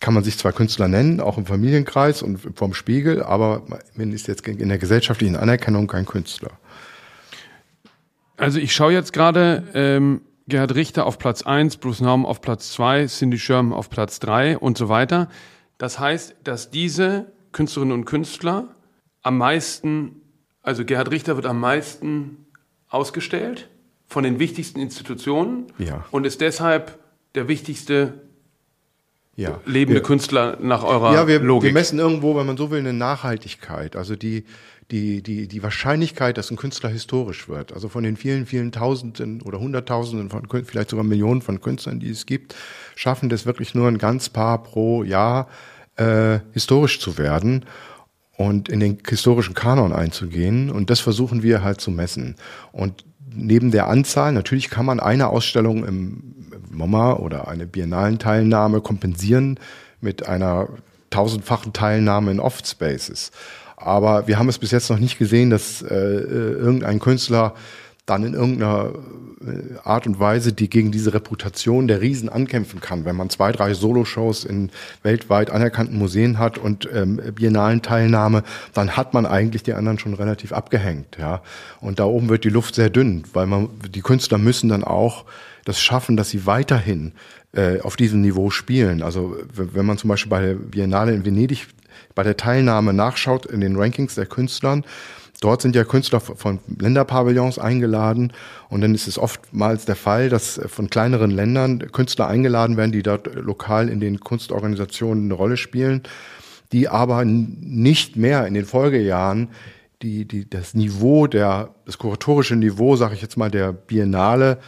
[0.00, 3.62] kann man sich zwar Künstler nennen, auch im Familienkreis und vom Spiegel, aber
[3.96, 6.52] man ist jetzt in der gesellschaftlichen Anerkennung kein Künstler.
[8.36, 12.72] Also ich schaue jetzt gerade ähm, Gerhard Richter auf Platz 1, Bruce Naum auf Platz
[12.72, 15.28] 2, Cindy Sherman auf Platz 3 und so weiter.
[15.76, 18.74] Das heißt, dass diese Künstlerinnen und Künstler
[19.22, 20.22] am meisten,
[20.62, 22.46] also Gerhard Richter wird am meisten
[22.88, 23.68] ausgestellt
[24.06, 26.06] von den wichtigsten Institutionen ja.
[26.10, 26.98] und ist deshalb
[27.34, 28.27] der wichtigste
[29.38, 29.60] ja.
[29.64, 31.68] lebende wir, Künstler nach eurer ja, wir, Logik.
[31.68, 33.96] Wir messen irgendwo, wenn man so will, eine Nachhaltigkeit.
[33.96, 34.44] Also die,
[34.90, 39.42] die, die, die Wahrscheinlichkeit, dass ein Künstler historisch wird, also von den vielen, vielen Tausenden
[39.42, 42.54] oder Hunderttausenden von, vielleicht sogar Millionen von Künstlern, die es gibt,
[42.96, 45.48] schaffen das wirklich nur ein ganz paar pro Jahr
[45.96, 47.64] äh, historisch zu werden
[48.36, 50.70] und in den historischen Kanon einzugehen.
[50.70, 52.36] Und das versuchen wir halt zu messen.
[52.72, 56.34] Und neben der Anzahl, natürlich kann man eine Ausstellung im
[56.70, 59.58] MoMA oder eine biennalen Teilnahme kompensieren
[60.00, 60.68] mit einer
[61.10, 63.30] tausendfachen Teilnahme in Off Spaces.
[63.76, 67.54] Aber wir haben es bis jetzt noch nicht gesehen, dass äh, äh, irgendein Künstler
[68.08, 68.92] dann in irgendeiner
[69.40, 73.04] äh, Art und Weise, die gegen diese Reputation der Riesen ankämpfen kann.
[73.04, 74.70] Wenn man zwei, drei Soloshows in
[75.02, 78.42] weltweit anerkannten Museen hat und ähm, biennalen Teilnahme,
[78.74, 81.18] dann hat man eigentlich die anderen schon relativ abgehängt.
[81.18, 81.42] Ja,
[81.80, 85.24] und da oben wird die Luft sehr dünn, weil man die Künstler müssen dann auch
[85.64, 87.12] das schaffen, dass sie weiterhin
[87.52, 89.02] äh, auf diesem Niveau spielen.
[89.02, 91.66] Also wenn man zum Beispiel bei der Biennale in Venedig
[92.14, 94.84] bei der Teilnahme nachschaut in den Rankings der Künstlern,
[95.40, 98.32] Dort sind ja Künstler von Länderpavillons eingeladen
[98.68, 103.04] und dann ist es oftmals der Fall, dass von kleineren Ländern Künstler eingeladen werden, die
[103.04, 106.02] dort lokal in den Kunstorganisationen eine Rolle spielen,
[106.72, 109.48] die aber nicht mehr in den Folgejahren
[110.02, 114.58] die, die, das Niveau der, das kuratorische Niveau, sage ich jetzt mal, der Biennale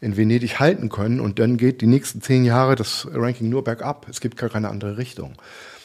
[0.00, 4.06] in Venedig halten können und dann geht die nächsten zehn Jahre das Ranking nur bergab.
[4.08, 5.34] Es gibt gar keine andere Richtung.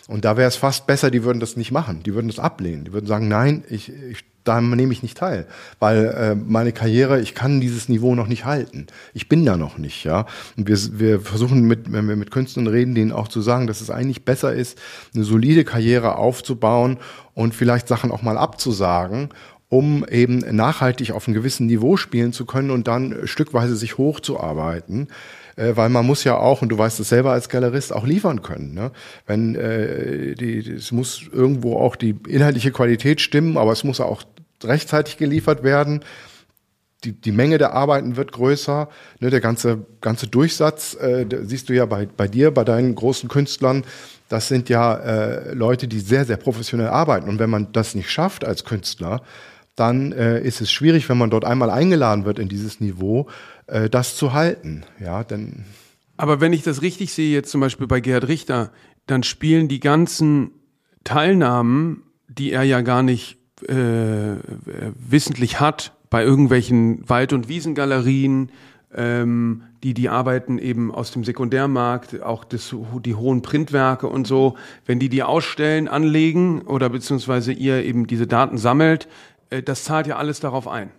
[0.09, 2.83] Und da wäre es fast besser, die würden das nicht machen, die würden das ablehnen,
[2.83, 5.45] die würden sagen, nein, ich, ich da nehme ich nicht teil,
[5.77, 8.87] weil äh, meine Karriere, ich kann dieses Niveau noch nicht halten.
[9.13, 10.25] Ich bin da noch nicht, ja.
[10.57, 13.81] Und wir, wir versuchen mit, wenn wir mit Künstlern reden, denen auch zu sagen, dass
[13.81, 14.79] es eigentlich besser ist,
[15.13, 16.97] eine solide Karriere aufzubauen
[17.35, 19.29] und vielleicht Sachen auch mal abzusagen
[19.71, 25.09] um eben nachhaltig auf einem gewissen Niveau spielen zu können und dann stückweise sich hochzuarbeiten
[25.59, 28.41] äh, weil man muss ja auch, und du weißt es selber als Galerist, auch liefern
[28.41, 28.73] können.
[28.73, 28.91] Ne?
[29.25, 34.23] Wenn äh, die, es muss irgendwo auch die inhaltliche Qualität stimmen, aber es muss auch
[34.63, 36.01] rechtzeitig geliefert werden.
[37.03, 41.73] Die, die Menge der Arbeiten wird größer, ne, der ganze, ganze Durchsatz, äh, siehst du
[41.73, 43.85] ja bei, bei dir, bei deinen großen Künstlern,
[44.27, 47.29] das sind ja äh, Leute, die sehr, sehr professionell arbeiten.
[47.29, 49.21] Und wenn man das nicht schafft als Künstler,
[49.79, 53.27] dann äh, ist es schwierig, wenn man dort einmal eingeladen wird in dieses Niveau,
[53.69, 54.83] äh, das zu halten.
[54.99, 55.65] Ja, denn
[56.17, 58.71] Aber wenn ich das richtig sehe, jetzt zum Beispiel bei Gerhard Richter,
[59.05, 60.51] dann spielen die ganzen
[61.03, 64.35] Teilnahmen, die er ja gar nicht äh,
[64.95, 68.51] wissentlich hat, bei irgendwelchen Wald- und Wiesengalerien,
[68.93, 74.55] ähm, die die Arbeiten eben aus dem Sekundärmarkt, auch das, die hohen Printwerke und so,
[74.85, 79.07] wenn die die ausstellen, anlegen oder beziehungsweise ihr eben diese Daten sammelt,
[79.49, 80.91] äh, das zahlt ja alles darauf ein.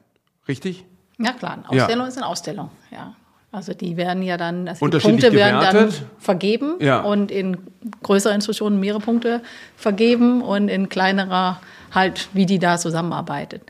[0.47, 0.87] Richtig?
[1.23, 2.09] Ja klar, eine Ausstellung ja.
[2.09, 3.15] ist eine Ausstellung, ja.
[3.53, 7.01] Also die werden ja dann, also die Punkte werden dann vergeben ja.
[7.01, 7.57] und in
[8.03, 9.43] größeren Institutionen mehrere Punkte
[9.77, 11.61] vergeben und in kleinerer
[11.93, 13.63] halt, wie die da zusammenarbeitet.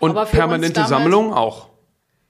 [0.00, 1.68] Und permanente Sammlungen auch,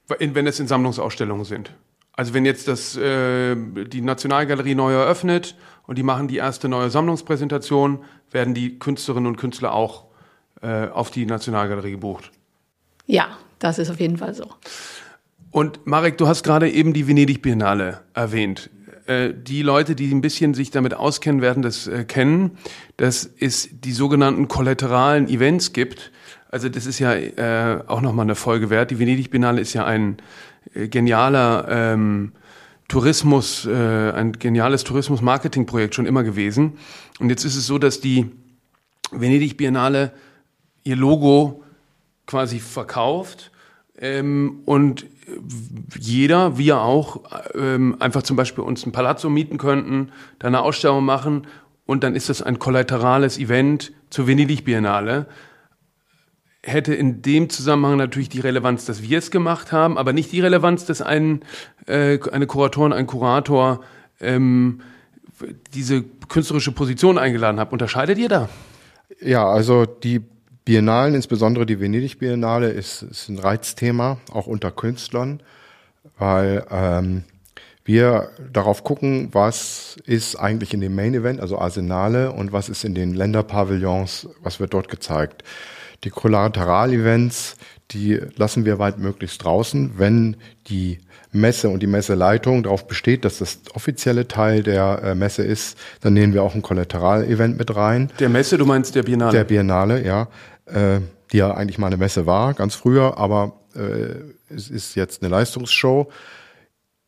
[0.07, 1.73] wenn es in Sammlungsausstellungen sind.
[2.13, 5.57] Also wenn jetzt das, äh, die Nationalgalerie neu eröffnet
[5.87, 10.05] und die machen die erste neue Sammlungspräsentation, werden die Künstlerinnen und Künstler auch
[10.61, 12.31] äh, auf die Nationalgalerie gebucht.
[13.07, 13.29] Ja,
[13.63, 14.47] das ist auf jeden Fall so.
[15.51, 18.71] Und Marek, du hast gerade eben die Venedig Biennale erwähnt.
[19.07, 22.53] Äh, die Leute, die ein bisschen sich damit auskennen, werden das äh, kennen,
[22.97, 26.11] dass es die sogenannten kollateralen Events gibt.
[26.51, 28.91] Also das ist ja äh, auch nochmal eine Folge wert.
[28.91, 30.17] Die Venedig Biennale ist ja ein
[30.75, 32.33] äh, genialer ähm,
[32.89, 36.79] Tourismus, äh, ein geniales Tourismus-Marketing-Projekt schon immer gewesen.
[37.21, 38.31] Und jetzt ist es so, dass die
[39.11, 40.13] Venedig Biennale
[40.85, 41.63] ihr Logo
[42.27, 43.52] quasi verkauft
[44.03, 45.07] ähm, und
[45.97, 47.21] jeder, wir auch,
[47.55, 50.11] ähm, einfach zum Beispiel uns ein Palazzo mieten könnten,
[50.41, 51.47] da eine Ausstellung machen
[51.87, 55.27] und dann ist das ein kollaterales Event zur Venedig Biennale.
[56.65, 60.41] Hätte in dem Zusammenhang natürlich die Relevanz, dass wir es gemacht haben, aber nicht die
[60.41, 61.45] Relevanz, dass ein,
[61.87, 63.83] äh, eine Kuratorin, ein Kurator
[64.21, 64.81] ähm,
[65.75, 67.73] diese künstlerische Position eingeladen hat.
[67.73, 68.49] Unterscheidet ihr da?
[69.21, 70.23] Ja, also die
[70.65, 75.41] Biennalen, insbesondere die Venedig Biennale, ist, ist ein Reizthema, auch unter Künstlern,
[76.19, 77.25] weil ähm,
[77.85, 82.85] wir darauf gucken, was ist eigentlich in dem Main Event, also Arsenale, und was ist
[82.85, 85.43] in den Länderpavillons, was wird dort gezeigt.
[86.05, 87.57] Die Kollateral-Events,
[87.91, 90.37] die lassen wir weit möglichst draußen, wenn
[90.69, 90.99] die
[91.33, 96.13] Messe und die Messeleitung darauf besteht, dass das offizielle Teil der äh, Messe ist, dann
[96.13, 98.11] nehmen wir auch ein Kollateral-Event mit rein.
[98.19, 99.33] Der Messe, du meinst der Biennale?
[99.33, 100.29] Der Biennale, ja
[100.73, 101.01] äh,
[101.33, 105.31] die ja eigentlich mal eine Messe war, ganz früher, aber äh, es ist jetzt eine
[105.31, 106.11] Leistungsshow.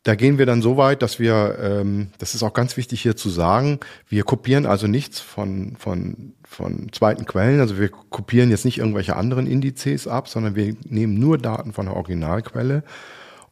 [0.03, 3.15] Da gehen wir dann so weit, dass wir, ähm, das ist auch ganz wichtig hier
[3.15, 7.59] zu sagen, wir kopieren also nichts von, von, von zweiten Quellen.
[7.59, 11.87] Also wir kopieren jetzt nicht irgendwelche anderen Indizes ab, sondern wir nehmen nur Daten von
[11.87, 12.83] der Originalquelle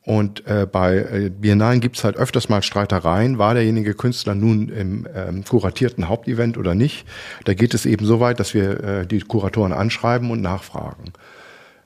[0.05, 5.07] und äh, bei äh, Biennalen gibt's halt öfters mal Streitereien, war derjenige Künstler nun im
[5.15, 7.05] ähm, kuratierten Hauptevent oder nicht.
[7.45, 11.13] Da geht es eben so weit, dass wir äh, die Kuratoren anschreiben und nachfragen.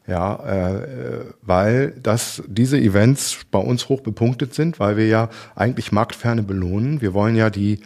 [0.07, 5.91] Ja, äh, weil das, diese Events bei uns hoch bepunktet sind, weil wir ja eigentlich
[5.91, 7.01] Marktferne belohnen.
[7.01, 7.81] Wir wollen ja die,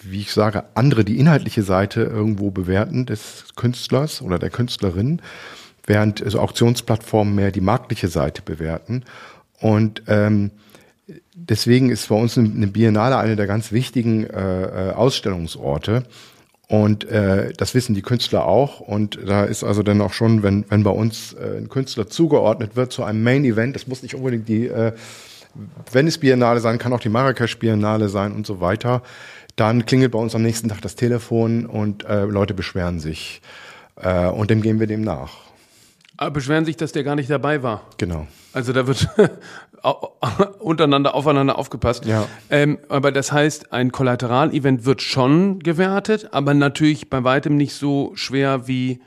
[0.00, 5.22] wie ich sage, andere, die inhaltliche Seite irgendwo bewerten des Künstlers oder der Künstlerin,
[5.86, 9.04] während also Auktionsplattformen mehr die marktliche Seite bewerten.
[9.62, 10.50] Und ähm,
[11.34, 16.04] deswegen ist bei uns eine Biennale eine der ganz wichtigen äh, äh, Ausstellungsorte.
[16.68, 18.80] Und äh, das wissen die Künstler auch.
[18.80, 22.76] Und da ist also dann auch schon, wenn, wenn bei uns äh, ein Künstler zugeordnet
[22.76, 24.92] wird zu einem Main Event, das muss nicht unbedingt die äh,
[25.90, 29.02] Venice Biennale sein, kann auch die Marrakesch Biennale sein und so weiter.
[29.56, 33.42] Dann klingelt bei uns am nächsten Tag das Telefon und äh, Leute beschweren sich.
[33.96, 35.51] Äh, und dem gehen wir dem nach.
[36.22, 37.82] Aber beschweren sich, dass der gar nicht dabei war.
[37.98, 38.28] Genau.
[38.52, 39.08] Also da wird
[40.60, 42.04] untereinander aufeinander aufgepasst.
[42.04, 42.28] Ja.
[42.48, 48.12] Ähm, aber das heißt, ein Kollateralevent wird schon gewertet, aber natürlich bei weitem nicht so
[48.14, 49.00] schwer wie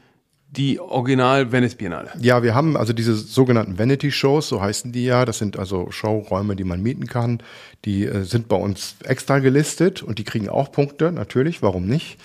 [0.49, 2.10] die Original Venice Biennale.
[2.19, 5.23] Ja, wir haben also diese sogenannten Vanity Shows, so heißen die ja.
[5.23, 7.41] Das sind also Showräume, die man mieten kann.
[7.86, 12.17] Die äh, sind bei uns extra gelistet und die kriegen auch Punkte, natürlich, warum nicht?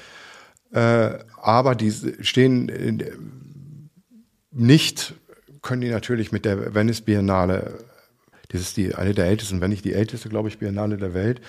[0.73, 3.05] Äh, aber die stehen in,
[4.53, 5.15] nicht,
[5.63, 7.79] können die natürlich mit der Venice Biennale,
[8.49, 11.41] das ist die, eine der ältesten, wenn nicht die älteste, glaube ich, Biennale der Welt,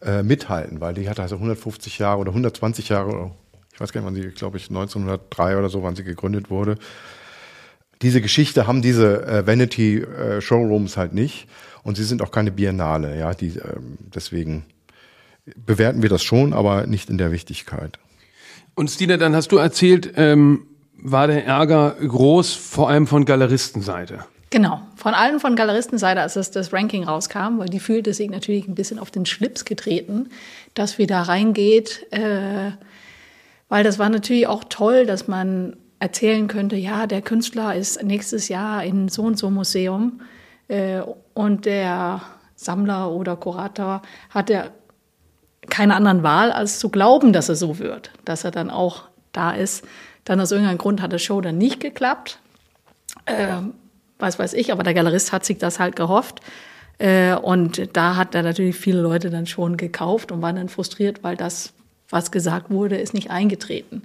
[0.00, 3.32] äh, mithalten, weil die hat also 150 Jahre oder 120 Jahre,
[3.72, 6.76] ich weiß gar nicht, wann sie, glaube ich, 1903 oder so, wann sie gegründet wurde.
[8.02, 11.48] Diese Geschichte haben diese äh, Vanity äh, Showrooms halt nicht
[11.82, 14.64] und sie sind auch keine Biennale, ja, die, ähm, deswegen
[15.56, 17.98] bewerten wir das schon, aber nicht in der Wichtigkeit.
[18.74, 20.66] Und Stina, dann hast du erzählt, ähm,
[21.04, 24.24] war der Ärger groß, vor allem von Galeristenseite.
[24.50, 28.66] Genau, von allen von Galeristenseite, als das, das Ranking rauskam, weil die fühlte sich natürlich
[28.66, 30.30] ein bisschen auf den Schlips getreten,
[30.72, 32.70] dass wir da reingeht, äh,
[33.68, 38.48] weil das war natürlich auch toll, dass man erzählen könnte, ja, der Künstler ist nächstes
[38.48, 40.20] Jahr in so und so Museum
[40.68, 41.00] äh,
[41.34, 42.22] und der
[42.54, 44.66] Sammler oder Kurator hat ja
[45.68, 49.52] keine anderen Wahl, als zu glauben, dass er so wird, dass er dann auch da
[49.52, 49.84] ist.
[50.24, 52.38] Dann aus irgendeinem Grund hat das Show dann nicht geklappt.
[53.26, 53.62] Äh,
[54.18, 56.40] was weiß ich, aber der Galerist hat sich das halt gehofft.
[56.98, 61.22] Äh, und da hat er natürlich viele Leute dann schon gekauft und waren dann frustriert,
[61.22, 61.72] weil das,
[62.08, 64.02] was gesagt wurde, ist nicht eingetreten.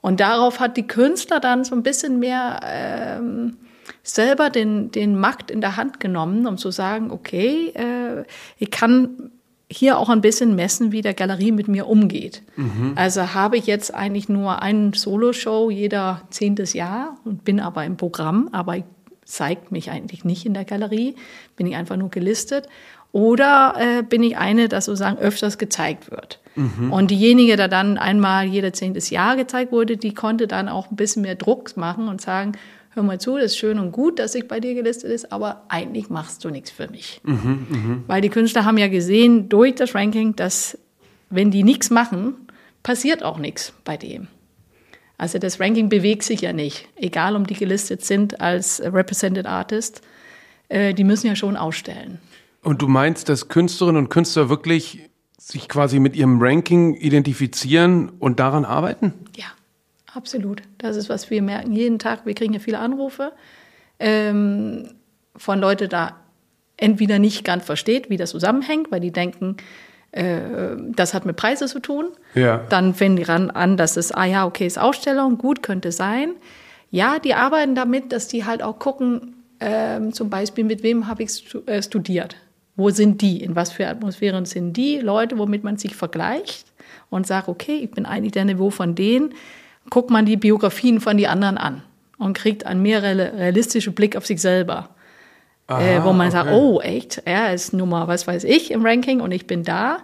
[0.00, 3.56] Und darauf hat die Künstler dann so ein bisschen mehr ähm,
[4.02, 8.24] selber den, den Markt in der Hand genommen, um zu sagen, okay, äh,
[8.58, 9.30] ich kann
[9.72, 12.42] hier auch ein bisschen messen, wie der Galerie mit mir umgeht.
[12.56, 12.92] Mhm.
[12.94, 17.96] Also habe ich jetzt eigentlich nur einen Solo-Show jeder zehntes Jahr und bin aber im
[17.96, 18.84] Programm, aber ich
[19.24, 21.16] zeige mich eigentlich nicht in der Galerie,
[21.56, 22.68] bin ich einfach nur gelistet.
[23.12, 26.40] Oder äh, bin ich eine, dass sozusagen öfters gezeigt wird.
[26.56, 26.92] Mhm.
[26.92, 30.96] Und diejenige, der dann einmal jeder zehntes Jahr gezeigt wurde, die konnte dann auch ein
[30.96, 32.52] bisschen mehr Druck machen und sagen,
[32.94, 35.64] hör mal zu, das ist schön und gut, dass ich bei dir gelistet ist, aber
[35.68, 37.20] eigentlich machst du nichts für mich.
[37.24, 37.98] Mhm, mh.
[38.06, 40.78] Weil die Künstler haben ja gesehen durch das Ranking, dass
[41.30, 42.34] wenn die nichts machen,
[42.82, 44.28] passiert auch nichts bei dem.
[45.16, 50.02] Also das Ranking bewegt sich ja nicht, egal ob die gelistet sind als Represented Artist,
[50.68, 52.18] äh, die müssen ja schon ausstellen.
[52.62, 58.38] Und du meinst, dass Künstlerinnen und Künstler wirklich sich quasi mit ihrem Ranking identifizieren und
[58.38, 59.12] daran arbeiten?
[59.36, 59.46] Ja.
[60.14, 60.62] Absolut.
[60.78, 62.26] Das ist, was wir merken jeden Tag.
[62.26, 63.32] Wir kriegen ja viele Anrufe
[63.98, 64.90] ähm,
[65.36, 66.16] von Leuten, da
[66.76, 69.56] entweder nicht ganz versteht, wie das zusammenhängt, weil die denken,
[70.10, 70.40] äh,
[70.94, 72.08] das hat mit Preisen zu tun.
[72.34, 72.58] Ja.
[72.68, 76.34] Dann fängt die ran an, dass es, ah ja, okay, ist Ausstellung, gut, könnte sein.
[76.90, 81.22] Ja, die arbeiten damit, dass die halt auch gucken, äh, zum Beispiel, mit wem habe
[81.22, 82.36] ich äh, studiert?
[82.76, 83.42] Wo sind die?
[83.42, 86.66] In was für Atmosphären sind die Leute, womit man sich vergleicht
[87.10, 89.34] und sagt, okay, ich bin eigentlich der Niveau von denen
[89.90, 91.82] guckt man die Biografien von die anderen an
[92.18, 94.90] und kriegt einen mehr realistischen Blick auf sich selber.
[95.66, 96.30] Aha, äh, wo man okay.
[96.30, 99.98] sagt, oh echt, er ist Nummer, was weiß ich, im Ranking und ich bin da.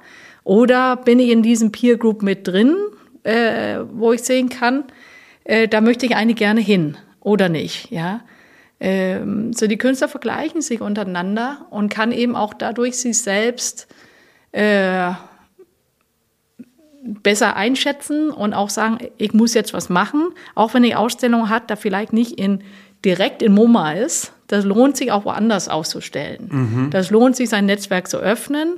[0.45, 2.75] Oder bin ich in diesem Peer Group mit drin,
[3.25, 4.85] äh, wo ich sehen kann,
[5.45, 8.21] äh, da möchte ich eigentlich gerne hin oder nicht, ja.
[8.81, 13.89] Ähm, so die Künstler vergleichen sich untereinander und kann eben auch dadurch sich selbst
[14.53, 15.11] äh,
[17.23, 21.71] besser einschätzen und auch sagen, ich muss jetzt was machen, auch wenn die Ausstellung hat,
[21.71, 22.61] da vielleicht nicht in,
[23.05, 24.33] direkt in MoMA ist.
[24.47, 26.49] Das lohnt sich auch woanders auszustellen.
[26.51, 26.91] Mhm.
[26.91, 28.75] Das lohnt sich, sein Netzwerk zu öffnen.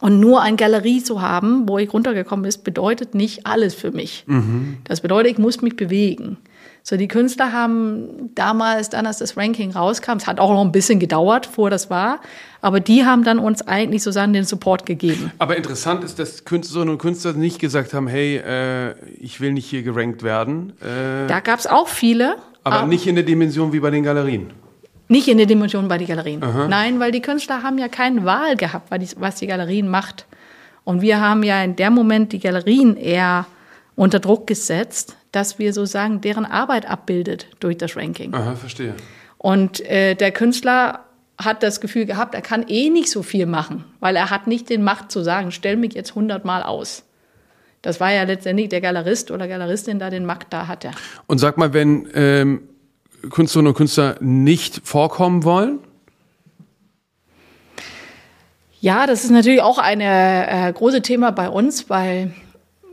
[0.00, 4.24] Und nur eine Galerie zu haben, wo ich runtergekommen ist, bedeutet nicht alles für mich.
[4.26, 4.78] Mhm.
[4.82, 6.38] Das bedeutet, ich muss mich bewegen.
[6.84, 10.72] So, die Künstler haben damals, dann als das Ranking rauskam, es hat auch noch ein
[10.72, 12.20] bisschen gedauert, vor das war,
[12.60, 15.30] aber die haben dann uns eigentlich sozusagen den Support gegeben.
[15.38, 19.66] Aber interessant ist, dass Künstlerinnen und Künstler nicht gesagt haben, hey, äh, ich will nicht
[19.66, 20.72] hier gerankt werden.
[20.80, 22.36] Äh, da gab es auch viele.
[22.64, 24.50] Aber, aber nicht in der Dimension wie bei den Galerien.
[25.06, 26.42] Nicht in der Dimension bei den Galerien.
[26.42, 26.66] Aha.
[26.68, 30.26] Nein, weil die Künstler haben ja keine Wahl gehabt, was die Galerien macht.
[30.84, 33.46] Und wir haben ja in dem Moment die Galerien eher
[33.94, 38.34] unter Druck gesetzt, dass wir sozusagen deren Arbeit abbildet durch das Ranking.
[38.34, 38.94] Aha, verstehe.
[39.38, 41.00] Und äh, der Künstler
[41.38, 44.70] hat das Gefühl gehabt, er kann eh nicht so viel machen, weil er hat nicht
[44.70, 47.04] den Macht zu sagen, stell mich jetzt hundertmal aus.
[47.80, 50.92] Das war ja letztendlich der Galerist oder Galeristin, da den Macht da hatte.
[51.26, 52.68] Und sag mal, wenn ähm,
[53.30, 55.80] Künstlerinnen und Künstler nicht vorkommen wollen?
[58.80, 62.32] Ja, das ist natürlich auch ein äh, großes Thema bei uns, weil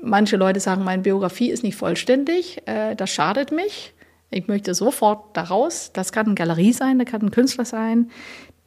[0.02, 2.62] manche Leute sagen, meine Biografie ist nicht vollständig.
[2.66, 3.93] Äh, das schadet mich.
[4.32, 5.91] Ich möchte sofort daraus.
[5.93, 8.12] Das kann eine Galerie sein, das kann ein Künstler sein.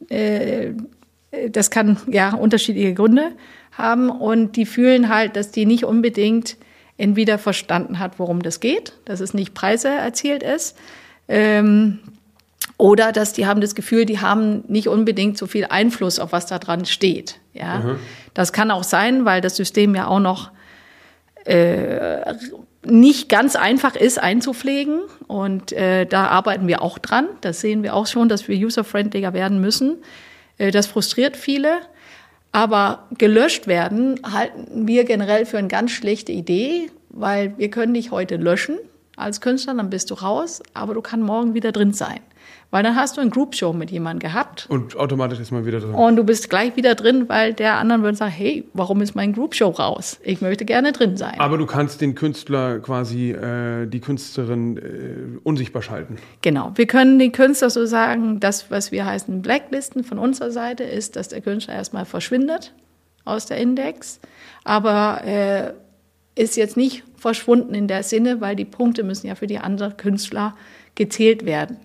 [0.09, 0.73] Äh,
[1.49, 3.31] das kann ja unterschiedliche Gründe
[3.71, 4.09] haben.
[4.09, 6.57] Und die fühlen halt, dass die nicht unbedingt
[6.97, 10.77] entweder verstanden hat, worum das geht, dass es nicht Preise erzielt ist.
[11.27, 11.99] Ähm,
[12.77, 16.45] oder dass die haben das Gefühl, die haben nicht unbedingt so viel Einfluss auf was
[16.45, 17.39] da dran steht.
[17.53, 17.95] Ja, mhm.
[18.33, 20.51] das kann auch sein, weil das System ja auch noch
[21.45, 22.33] äh,
[22.85, 25.01] nicht ganz einfach ist einzupflegen.
[25.27, 27.27] Und äh, da arbeiten wir auch dran.
[27.41, 29.97] Das sehen wir auch schon, dass wir user-friendlier werden müssen.
[30.57, 31.79] Äh, das frustriert viele.
[32.51, 38.11] Aber gelöscht werden halten wir generell für eine ganz schlechte Idee, weil wir können dich
[38.11, 38.77] heute löschen
[39.15, 42.19] als Künstler, dann bist du raus, aber du kannst morgen wieder drin sein.
[42.73, 44.65] Weil dann hast du ein Group-Show mit jemandem gehabt.
[44.67, 45.93] Und automatisch ist man wieder drin.
[45.93, 49.31] Und du bist gleich wieder drin, weil der anderen würde sagen, hey, warum ist mein
[49.31, 50.17] Group-Show raus?
[50.23, 51.39] Ich möchte gerne drin sein.
[51.39, 56.17] Aber du kannst den Künstler quasi, äh, die Künstlerin äh, unsichtbar schalten.
[56.41, 56.71] Genau.
[56.73, 61.15] Wir können den Künstler so sagen, das, was wir heißen Blacklisten von unserer Seite, ist,
[61.15, 62.73] dass der Künstler erstmal verschwindet
[63.23, 64.19] aus der Index.
[64.63, 65.73] Aber äh,
[66.33, 69.95] ist jetzt nicht verschwunden in der Sinne, weil die Punkte müssen ja für die anderen
[69.95, 70.55] Künstler
[70.95, 71.77] gezählt werden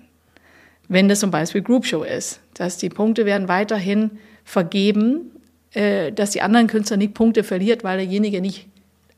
[0.89, 2.41] wenn das zum Beispiel Group Show ist.
[2.55, 4.13] Dass die Punkte werden weiterhin
[4.45, 5.31] vergeben,
[5.73, 8.67] äh, dass die anderen Künstler nicht Punkte verliert, weil derjenige nicht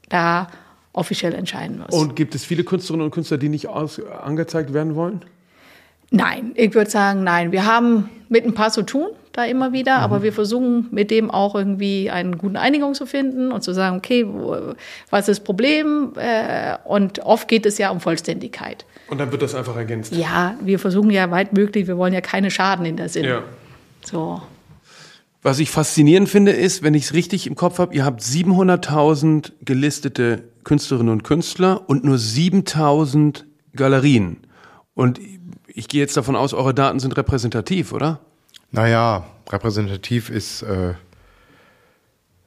[0.09, 0.49] da
[0.93, 1.95] offiziell entscheiden muss.
[1.95, 5.25] Und gibt es viele Künstlerinnen und Künstler, die nicht aus, angezeigt werden wollen?
[6.11, 7.53] Nein, ich würde sagen, nein.
[7.53, 10.05] Wir haben mit ein paar zu tun, da immer wieder, mhm.
[10.05, 13.97] aber wir versuchen mit dem auch irgendwie einen guten Einigung zu finden und zu sagen,
[13.97, 14.75] okay, wo,
[15.11, 16.13] was ist das Problem?
[16.17, 18.85] Äh, und oft geht es ja um Vollständigkeit.
[19.09, 20.15] Und dann wird das einfach ergänzt.
[20.15, 23.25] Ja, wir versuchen ja weit möglich, wir wollen ja keine Schaden in der Sinn.
[23.25, 23.43] Ja.
[24.05, 24.43] So.
[25.43, 29.53] Was ich faszinierend finde, ist, wenn ich es richtig im Kopf habe, ihr habt 700.000
[29.65, 34.39] gelistete Künstlerinnen und Künstler und nur 7.000 Galerien.
[34.95, 35.19] Und
[35.67, 38.21] ich gehe jetzt davon aus, eure Daten sind repräsentativ, oder?
[38.73, 40.95] Naja, repräsentativ ist äh,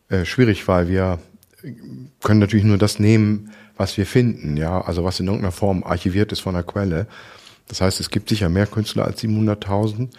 [0.10, 1.20] äh, schwierig, weil wir
[2.22, 6.32] können natürlich nur das nehmen, was wir finden, ja, also was in irgendeiner Form archiviert
[6.32, 7.08] ist von der Quelle.
[7.68, 10.10] Das heißt, es gibt sicher mehr Künstler als 700.000.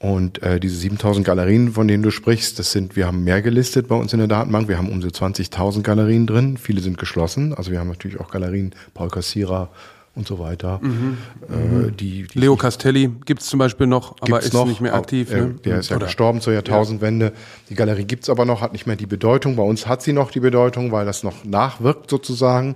[0.00, 3.88] Und äh, diese 7000 Galerien, von denen du sprichst, das sind, wir haben mehr gelistet
[3.88, 4.68] bei uns in der Datenbank.
[4.68, 6.56] Wir haben um so 20.000 Galerien drin.
[6.56, 7.52] Viele sind geschlossen.
[7.52, 9.70] Also wir haben natürlich auch Galerien, Paul Kassierer,
[10.18, 10.80] und so weiter.
[10.82, 11.16] Mhm.
[11.48, 14.94] Äh, die, die Leo Castelli gibt es zum Beispiel noch, aber ist noch, nicht mehr
[14.94, 15.32] aktiv.
[15.32, 15.54] Äh, ne?
[15.64, 16.06] Der ist ja Oder?
[16.06, 17.26] gestorben zur Jahrtausendwende.
[17.26, 17.32] Ja.
[17.70, 19.56] Die Galerie gibt es aber noch, hat nicht mehr die Bedeutung.
[19.56, 22.74] Bei uns hat sie noch die Bedeutung, weil das noch nachwirkt sozusagen.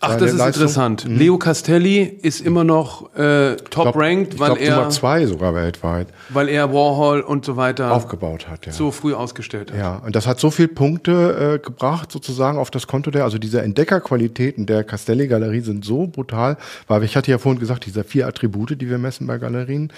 [0.00, 0.62] Ach, das ist Leistung.
[0.62, 1.08] interessant.
[1.08, 1.16] Mhm.
[1.16, 6.48] Leo Castelli ist immer noch äh, top-ranked, weil glaub, er Nummer zwei sogar weltweit, weil
[6.48, 8.72] er Warhol und so weiter aufgebaut hat, ja.
[8.72, 9.78] so früh ausgestellt hat.
[9.78, 13.38] Ja, und das hat so viel Punkte äh, gebracht sozusagen auf das Konto der, also
[13.38, 18.04] diese Entdeckerqualitäten der Castelli Galerie sind so brutal, weil ich hatte ja vorhin gesagt, diese
[18.04, 19.92] vier Attribute, die wir messen bei Galerien,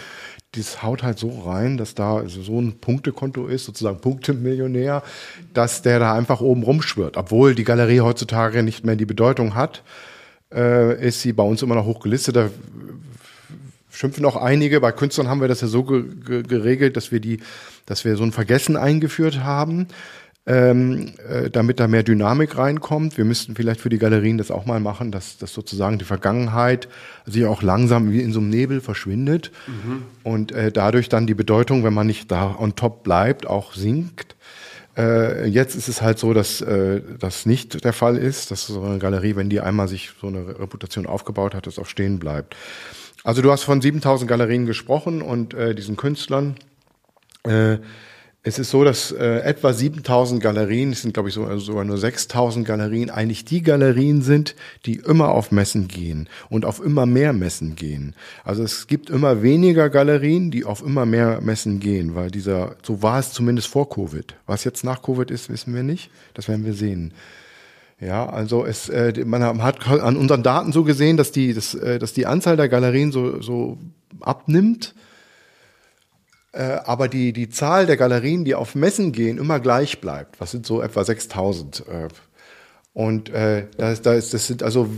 [0.52, 5.02] das haut halt so rein, dass da so ein Punktekonto ist, sozusagen Punktemillionär,
[5.54, 7.16] dass der da einfach oben rumschwirrt.
[7.16, 9.84] Obwohl die Galerie heutzutage nicht mehr die Bedeutung hat,
[10.52, 12.34] äh, ist sie bei uns immer noch hochgelistet.
[12.34, 12.50] Da
[13.90, 14.80] schimpfen auch einige.
[14.80, 17.38] Bei Künstlern haben wir das ja so ge geregelt, dass wir die,
[17.86, 19.86] dass wir so ein Vergessen eingeführt haben
[20.46, 23.18] ähm, äh, damit da mehr Dynamik reinkommt.
[23.18, 26.88] Wir müssten vielleicht für die Galerien das auch mal machen, dass, dass sozusagen die Vergangenheit
[27.26, 30.02] sich auch langsam wie in so einem Nebel verschwindet mhm.
[30.22, 34.34] und äh, dadurch dann die Bedeutung, wenn man nicht da on top bleibt, auch sinkt.
[34.96, 38.82] Äh, jetzt ist es halt so, dass äh, das nicht der Fall ist, dass so
[38.82, 42.56] eine Galerie, wenn die einmal sich so eine Reputation aufgebaut hat, das auch stehen bleibt.
[43.22, 46.56] Also du hast von 7000 Galerien gesprochen und äh, diesen Künstlern.
[48.42, 51.84] Es ist so, dass äh, etwa 7000 Galerien, es sind glaube ich so, also sogar
[51.84, 57.04] nur 6000 Galerien, eigentlich die Galerien sind, die immer auf Messen gehen und auf immer
[57.04, 58.14] mehr Messen gehen.
[58.42, 63.02] Also es gibt immer weniger Galerien, die auf immer mehr Messen gehen, weil dieser, so
[63.02, 64.34] war es zumindest vor Covid.
[64.46, 66.10] Was jetzt nach Covid ist, wissen wir nicht.
[66.32, 67.12] Das werden wir sehen.
[68.00, 71.98] Ja, also es, äh, man hat an unseren Daten so gesehen, dass die, dass, äh,
[71.98, 73.76] dass die Anzahl der Galerien so, so
[74.20, 74.94] abnimmt
[76.58, 80.40] aber die, die Zahl der Galerien, die auf Messen gehen, immer gleich bleibt.
[80.40, 81.84] Was sind so etwa 6000?
[81.88, 82.08] Äh,
[82.92, 84.88] und äh, da ist, da ist, das sind also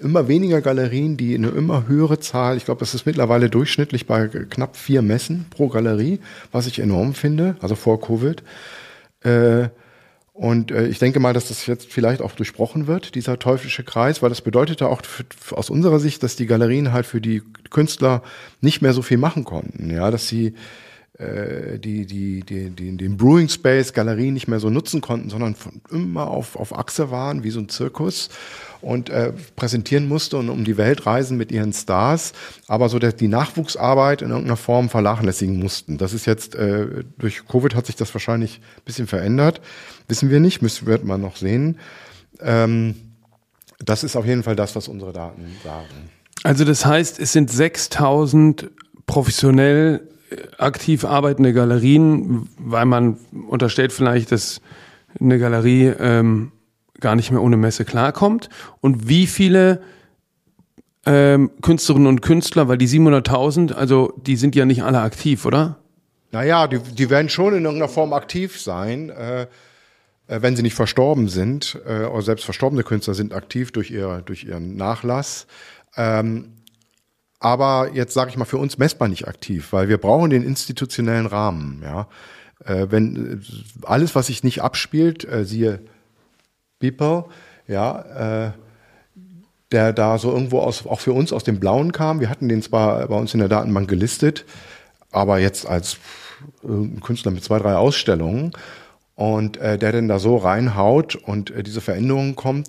[0.00, 4.26] immer weniger Galerien, die eine immer höhere Zahl, ich glaube, das ist mittlerweile durchschnittlich bei
[4.26, 6.18] knapp vier Messen pro Galerie,
[6.50, 8.42] was ich enorm finde, also vor Covid.
[9.22, 9.68] Äh,
[10.32, 14.22] und äh, ich denke mal, dass das jetzt vielleicht auch durchbrochen wird, dieser teuflische Kreis,
[14.22, 15.24] weil das bedeutete auch für,
[15.56, 18.22] aus unserer Sicht, dass die Galerien halt für die Künstler
[18.60, 19.90] nicht mehr so viel machen konnten.
[19.90, 20.54] Ja, dass sie
[21.18, 25.82] die, die, die, die, den Brewing Space Galerien nicht mehr so nutzen konnten, sondern von,
[25.90, 28.30] immer auf, auf Achse waren, wie so ein Zirkus
[28.82, 32.32] und äh, präsentieren musste und um die Welt reisen mit ihren Stars,
[32.66, 35.98] aber so dass die Nachwuchsarbeit in irgendeiner Form vernachlässigen mussten.
[35.98, 39.60] Das ist jetzt, äh, durch Covid hat sich das wahrscheinlich ein bisschen verändert.
[40.08, 41.78] Wissen wir nicht, müssen, wird man noch sehen.
[42.40, 42.96] Ähm,
[43.78, 46.10] das ist auf jeden Fall das, was unsere Daten sagen.
[46.42, 48.70] Also das heißt, es sind 6000
[49.06, 50.11] professionell äh,
[50.58, 53.18] aktiv arbeitende Galerien, weil man
[53.48, 54.60] unterstellt vielleicht, dass
[55.20, 56.52] eine Galerie ähm,
[57.00, 58.48] gar nicht mehr ohne Messe klarkommt.
[58.80, 59.82] Und wie viele
[61.04, 65.78] ähm, Künstlerinnen und Künstler, weil die 700.000, also die sind ja nicht alle aktiv, oder?
[66.30, 69.10] Naja, die, die werden schon in irgendeiner Form aktiv sein.
[69.10, 69.46] Äh,
[70.32, 74.22] äh, wenn sie nicht verstorben sind, äh, oder selbst verstorbene Künstler sind aktiv durch, ihr,
[74.24, 75.46] durch ihren Nachlass.
[75.96, 76.52] Ähm,
[77.42, 81.26] aber jetzt sage ich mal für uns messbar nicht aktiv, weil wir brauchen den institutionellen
[81.26, 81.82] Rahmen.
[81.82, 82.06] Ja,
[82.64, 85.80] äh, wenn äh, alles, was sich nicht abspielt, äh, siehe
[86.78, 87.26] Beeper,
[87.66, 88.52] ja, äh,
[89.72, 92.20] der da so irgendwo aus, auch für uns aus dem Blauen kam.
[92.20, 94.44] Wir hatten den zwar bei uns in der Datenbank gelistet,
[95.10, 95.96] aber jetzt als
[97.00, 98.52] Künstler mit zwei, drei Ausstellungen
[99.14, 102.68] und äh, der denn da so reinhaut und äh, diese Veränderungen kommt,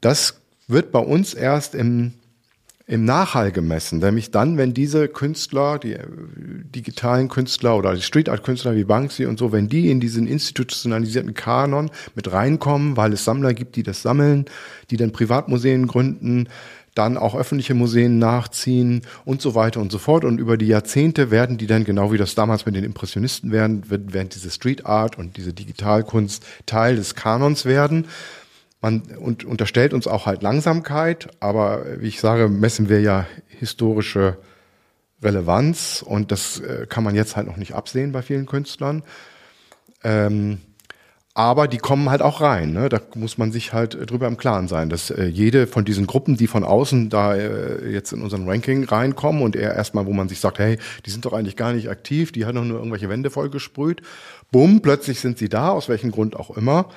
[0.00, 2.14] das wird bei uns erst im,
[2.88, 6.06] im Nachhall gemessen, nämlich dann, wenn diese Künstler, die äh,
[6.74, 10.26] digitalen Künstler oder die Street Art Künstler wie Banksy und so, wenn die in diesen
[10.26, 14.46] institutionalisierten Kanon mit reinkommen, weil es Sammler gibt, die das sammeln,
[14.90, 16.48] die dann Privatmuseen gründen,
[16.94, 20.24] dann auch öffentliche Museen nachziehen und so weiter und so fort.
[20.24, 23.82] Und über die Jahrzehnte werden die dann, genau wie das damals mit den Impressionisten werden,
[23.90, 28.06] werden diese Street Art und diese Digitalkunst Teil des Kanons werden.
[28.80, 34.38] Man und, unterstellt uns auch halt Langsamkeit, aber wie ich sage, messen wir ja historische
[35.22, 39.02] Relevanz und das äh, kann man jetzt halt noch nicht absehen bei vielen Künstlern.
[40.04, 40.58] Ähm,
[41.38, 42.72] aber die kommen halt auch rein.
[42.72, 42.88] Ne?
[42.88, 46.36] Da muss man sich halt drüber im Klaren sein, dass äh, jede von diesen Gruppen,
[46.36, 50.28] die von außen da äh, jetzt in unseren Ranking reinkommen und eher erstmal, wo man
[50.28, 53.08] sich sagt, hey, die sind doch eigentlich gar nicht aktiv, die haben doch nur irgendwelche
[53.08, 54.02] Wände vollgesprüht.
[54.50, 56.88] Bumm, plötzlich sind sie da, aus welchem Grund auch immer.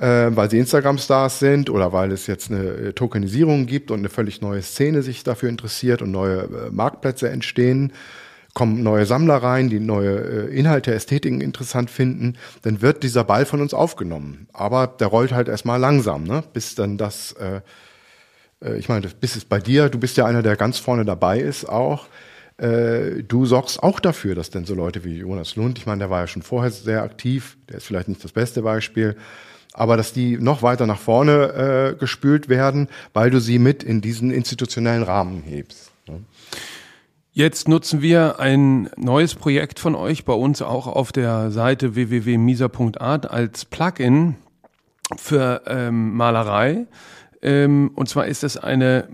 [0.00, 4.08] Äh, weil sie Instagram-Stars sind oder weil es jetzt eine äh, Tokenisierung gibt und eine
[4.08, 7.92] völlig neue Szene sich dafür interessiert und neue äh, Marktplätze entstehen
[8.58, 13.46] kommen neue Sammler rein, die neue äh, Inhalte, Ästhetiken interessant finden, dann wird dieser Ball
[13.46, 14.48] von uns aufgenommen.
[14.52, 16.42] Aber der rollt halt erstmal langsam, ne?
[16.52, 17.60] bis dann das, äh,
[18.60, 21.38] äh, ich meine, bis es bei dir, du bist ja einer, der ganz vorne dabei
[21.38, 22.06] ist auch.
[22.60, 26.22] Du sorgst auch dafür, dass denn so Leute wie Jonas Lund, ich meine, der war
[26.22, 29.14] ja schon vorher sehr aktiv, der ist vielleicht nicht das beste Beispiel,
[29.78, 34.00] aber dass die noch weiter nach vorne äh, gespült werden, weil du sie mit in
[34.00, 35.92] diesen institutionellen Rahmen hebst.
[36.08, 36.24] Ne?
[37.30, 43.30] Jetzt nutzen wir ein neues Projekt von euch bei uns auch auf der Seite www.misa.art
[43.30, 44.34] als Plugin
[45.16, 46.86] für ähm, Malerei.
[47.40, 49.08] Ähm, und zwar ist es eine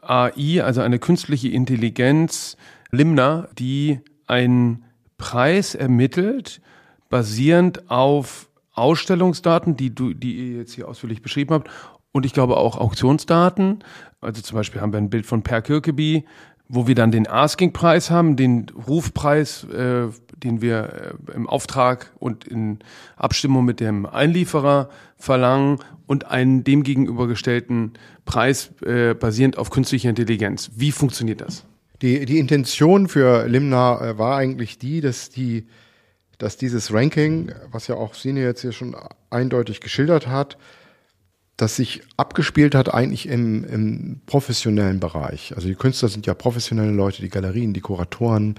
[0.00, 2.56] AI, also eine künstliche Intelligenz,
[2.92, 4.84] Limna, die einen
[5.16, 6.60] Preis ermittelt,
[7.08, 8.47] basierend auf
[8.78, 11.70] Ausstellungsdaten, die du, die ihr jetzt hier ausführlich beschrieben habt,
[12.12, 13.84] und ich glaube auch Auktionsdaten.
[14.20, 16.24] Also zum Beispiel haben wir ein Bild von Per Kirkeby,
[16.68, 22.44] wo wir dann den Asking-Preis haben, den Rufpreis, äh, den wir äh, im Auftrag und
[22.44, 22.80] in
[23.16, 27.92] Abstimmung mit dem Einlieferer verlangen und einen dem gegenübergestellten
[28.24, 30.70] Preis äh, basierend auf künstlicher Intelligenz.
[30.76, 31.64] Wie funktioniert das?
[32.02, 35.66] Die, die Intention für Limna äh, war eigentlich die, dass die
[36.38, 38.96] dass dieses Ranking, was ja auch Sine jetzt hier schon
[39.30, 40.56] eindeutig geschildert hat,
[41.56, 45.52] das sich abgespielt hat eigentlich im, im professionellen Bereich.
[45.56, 48.54] Also die Künstler sind ja professionelle Leute, die Galerien, die Kuratoren,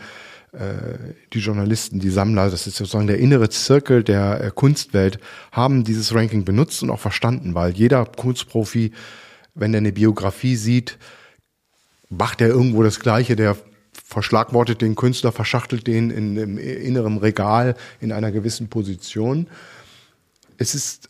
[0.52, 5.20] äh, die Journalisten, die Sammler, das ist sozusagen der innere Zirkel der äh, Kunstwelt,
[5.54, 8.92] haben dieses Ranking benutzt und auch verstanden, weil jeder Kunstprofi,
[9.56, 10.98] wenn er eine Biografie sieht,
[12.10, 13.56] macht er irgendwo das Gleiche, der
[14.10, 19.48] verschlagwortet den Künstler, verschachtelt den in, im inneren Regal in einer gewissen Position.
[20.58, 21.10] Es ist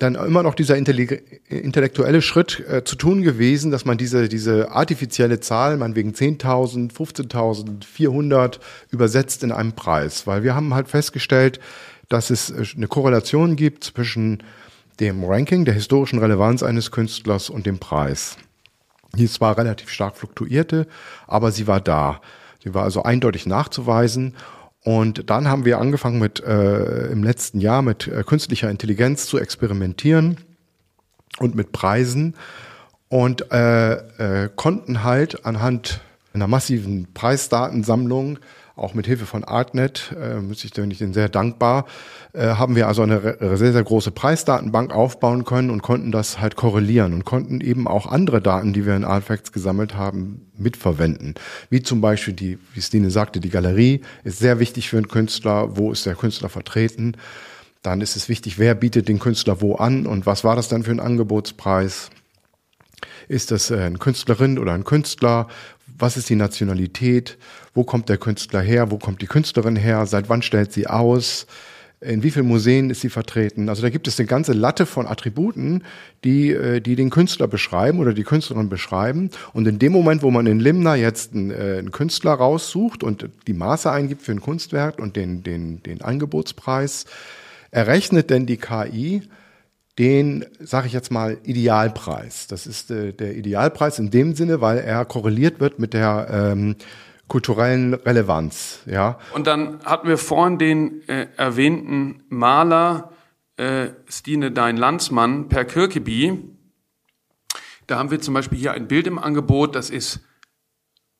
[0.00, 5.38] dann immer noch dieser intellektuelle Schritt äh, zu tun gewesen, dass man diese, diese artifizielle
[5.38, 8.58] Zahl, man wegen 10.000, 15.000, 400
[8.90, 10.26] übersetzt in einem Preis.
[10.26, 11.60] Weil wir haben halt festgestellt,
[12.08, 14.42] dass es äh, eine Korrelation gibt zwischen
[14.98, 18.38] dem Ranking, der historischen Relevanz eines Künstlers und dem Preis.
[19.14, 20.86] Die zwar relativ stark fluktuierte,
[21.26, 22.20] aber sie war da.
[22.62, 24.36] Sie war also eindeutig nachzuweisen.
[24.82, 29.38] Und dann haben wir angefangen mit äh, im letzten Jahr mit äh, künstlicher Intelligenz zu
[29.38, 30.38] experimentieren
[31.38, 32.34] und mit Preisen.
[33.08, 33.92] Und äh,
[34.44, 36.00] äh, konnten halt anhand
[36.32, 38.38] einer massiven Preisdatensammlung
[38.80, 41.86] auch mit Hilfe von Artnet, äh, muss ich denen sehr dankbar,
[42.32, 46.56] äh, haben wir also eine sehr, sehr große Preisdatenbank aufbauen können und konnten das halt
[46.56, 51.34] korrelieren und konnten eben auch andere Daten, die wir in Artfacts gesammelt haben, mitverwenden.
[51.68, 55.76] Wie zum Beispiel die, wie Stine sagte, die Galerie ist sehr wichtig für einen Künstler.
[55.76, 57.16] Wo ist der Künstler vertreten?
[57.82, 60.82] Dann ist es wichtig, wer bietet den Künstler wo an und was war das dann
[60.82, 62.10] für ein Angebotspreis?
[63.28, 65.48] Ist das äh, eine Künstlerin oder ein Künstler?
[66.00, 67.38] Was ist die Nationalität?
[67.74, 68.90] Wo kommt der Künstler her?
[68.90, 70.06] Wo kommt die Künstlerin her?
[70.06, 71.46] Seit wann stellt sie aus?
[72.02, 73.68] In wie vielen Museen ist sie vertreten?
[73.68, 75.84] Also da gibt es eine ganze Latte von Attributen,
[76.24, 79.28] die, äh, die den Künstler beschreiben oder die Künstlerin beschreiben.
[79.52, 83.28] Und in dem Moment, wo man in Limna jetzt einen, äh, einen Künstler raussucht und
[83.46, 87.04] die Maße eingibt für ein Kunstwerk und den, den, den Angebotspreis,
[87.70, 89.22] errechnet denn die KI
[90.00, 92.46] den, sage ich jetzt mal, Idealpreis.
[92.46, 96.76] Das ist äh, der Idealpreis in dem Sinne, weil er korreliert wird mit der ähm,
[97.28, 98.80] kulturellen Relevanz.
[98.86, 99.18] Ja.
[99.34, 103.12] Und dann hatten wir vorhin den äh, erwähnten Maler
[103.58, 106.44] äh, Stine Dein Landsmann per Kirkeby.
[107.86, 110.20] Da haben wir zum Beispiel hier ein Bild im Angebot, das ist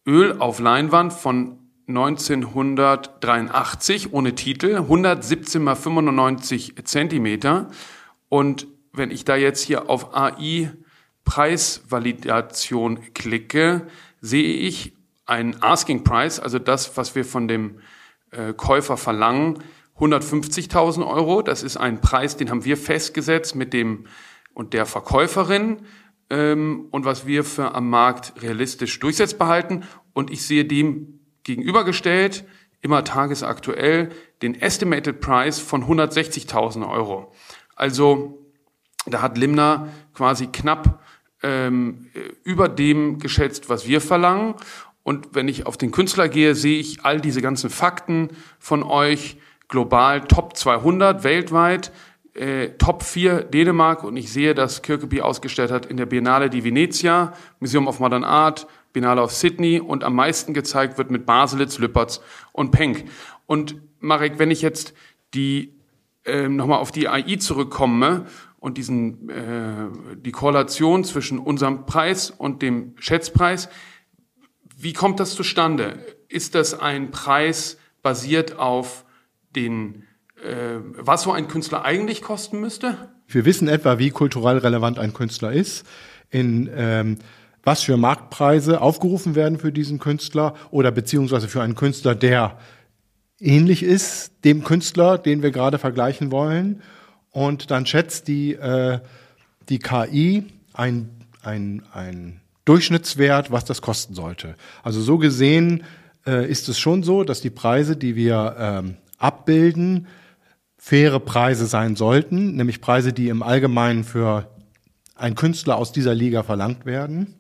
[0.07, 7.69] Öl auf Leinwand von 1983 ohne Titel, 117 mal 95 Zentimeter.
[8.31, 10.73] Und wenn ich da jetzt hier auf AI
[11.25, 13.87] Preisvalidation klicke,
[14.23, 17.81] sehe ich einen Asking Price, also das, was wir von dem
[18.31, 19.63] äh, Käufer verlangen,
[19.99, 21.43] 150.000 Euro.
[21.43, 24.07] Das ist ein Preis, den haben wir festgesetzt mit dem
[24.55, 25.83] und der Verkäuferin
[26.31, 29.85] ähm, und was wir für am Markt realistisch durchsetzbar halten.
[30.13, 32.45] Und ich sehe dem gegenübergestellt,
[32.81, 34.11] immer tagesaktuell,
[34.43, 37.33] den Estimated Price von 160.000 Euro.
[37.81, 38.39] Also
[39.07, 41.03] da hat Limner quasi knapp
[41.43, 42.11] ähm,
[42.45, 44.55] über dem geschätzt, was wir verlangen.
[45.03, 49.39] Und wenn ich auf den Künstler gehe, sehe ich all diese ganzen Fakten von euch
[49.69, 51.91] global Top 200 weltweit,
[52.35, 56.63] äh, Top 4 Dänemark und ich sehe, dass Kirkeby ausgestellt hat in der Biennale di
[56.63, 61.79] Venezia, Museum of Modern Art, Biennale of Sydney und am meisten gezeigt wird mit Baselitz,
[61.79, 62.21] Lüppertz
[62.53, 63.05] und Penck.
[63.47, 64.93] Und Marek, wenn ich jetzt
[65.33, 65.80] die
[66.25, 68.27] äh, nochmal auf die AI zurückkomme
[68.59, 73.69] und diesen äh, die Korrelation zwischen unserem Preis und dem Schätzpreis,
[74.77, 75.99] wie kommt das zustande?
[76.29, 79.05] Ist das ein Preis basiert auf
[79.55, 80.05] den,
[80.43, 83.11] äh, was so ein Künstler eigentlich kosten müsste?
[83.27, 85.87] Wir wissen etwa, wie kulturell relevant ein Künstler ist,
[86.31, 87.19] in ähm,
[87.63, 92.59] was für Marktpreise aufgerufen werden für diesen Künstler oder beziehungsweise für einen Künstler, der
[93.41, 96.83] ähnlich ist dem Künstler, den wir gerade vergleichen wollen.
[97.31, 99.01] Und dann schätzt die, äh,
[99.69, 101.11] die KI ein,
[101.43, 104.55] ein, ein Durchschnittswert, was das kosten sollte.
[104.83, 105.85] Also so gesehen
[106.27, 110.07] äh, ist es schon so, dass die Preise, die wir ähm, abbilden,
[110.77, 114.49] faire Preise sein sollten, nämlich Preise, die im Allgemeinen für
[115.15, 117.35] einen Künstler aus dieser Liga verlangt werden.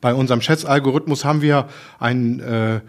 [0.00, 2.80] Bei unserem Schätzalgorithmus haben wir ein, äh, äh,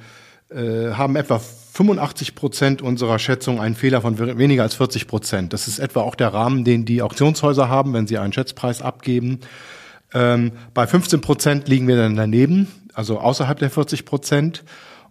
[0.51, 5.53] haben etwa 85 Prozent unserer Schätzung einen Fehler von weniger als 40 Prozent.
[5.53, 9.39] Das ist etwa auch der Rahmen, den die Auktionshäuser haben, wenn sie einen Schätzpreis abgeben.
[10.13, 14.63] Ähm, bei 15 Prozent liegen wir dann daneben, also außerhalb der 40 Prozent.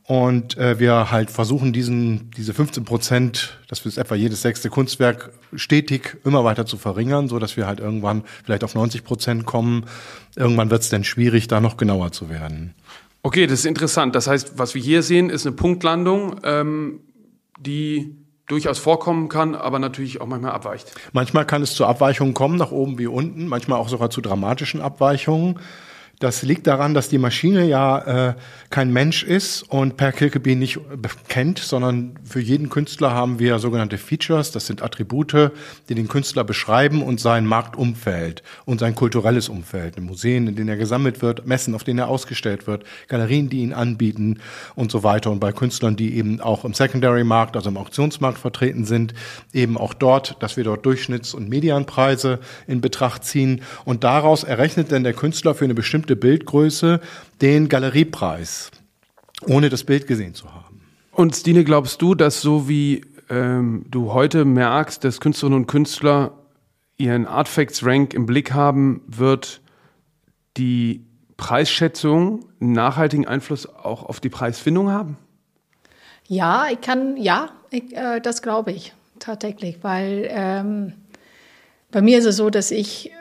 [0.03, 5.33] Und äh, wir halt versuchen, diesen, diese 15 Prozent, das ist etwa jedes sechste Kunstwerk,
[5.55, 9.85] stetig immer weiter zu verringern, so dass wir halt irgendwann vielleicht auf 90 Prozent kommen.
[10.35, 12.75] Irgendwann wird es dann schwierig, da noch genauer zu werden.
[13.23, 14.15] Okay, das ist interessant.
[14.15, 17.01] Das heißt, was wir hier sehen, ist eine Punktlandung, ähm,
[17.59, 18.17] die
[18.47, 20.93] durchaus vorkommen kann, aber natürlich auch manchmal abweicht.
[21.13, 24.81] Manchmal kann es zu Abweichungen kommen, nach oben wie unten, manchmal auch sogar zu dramatischen
[24.81, 25.59] Abweichungen.
[26.21, 28.35] Das liegt daran, dass die Maschine ja äh,
[28.71, 30.81] kein Mensch ist und Per Kilkeby nicht
[31.29, 35.53] kennt, sondern für jeden Künstler haben wir sogenannte Features, das sind Attribute,
[35.89, 40.77] die den Künstler beschreiben und sein Marktumfeld und sein kulturelles Umfeld, Museen, in denen er
[40.77, 44.41] gesammelt wird, Messen, auf denen er ausgestellt wird, Galerien, die ihn anbieten
[44.75, 45.31] und so weiter.
[45.31, 49.15] Und bei Künstlern, die eben auch im Secondary Markt, also im Auktionsmarkt vertreten sind,
[49.53, 53.63] eben auch dort, dass wir dort Durchschnitts- und Medianpreise in Betracht ziehen.
[53.85, 57.01] Und daraus errechnet denn der Künstler für eine bestimmte bestimmte Bildgröße
[57.41, 58.71] den Galeriepreis,
[59.47, 60.81] ohne das Bild gesehen zu haben.
[61.13, 66.33] Und Stine, glaubst du, dass so wie ähm, du heute merkst, dass Künstlerinnen und Künstler
[66.97, 69.61] ihren Artfacts Rank im Blick haben, wird
[70.57, 71.05] die
[71.37, 75.17] Preisschätzung einen nachhaltigen Einfluss auch auf die Preisfindung haben?
[76.27, 80.95] Ja, ich kann, ja, ich, äh, das glaube ich tatsächlich, weil ähm,
[81.91, 83.13] bei mir ist es so, dass ich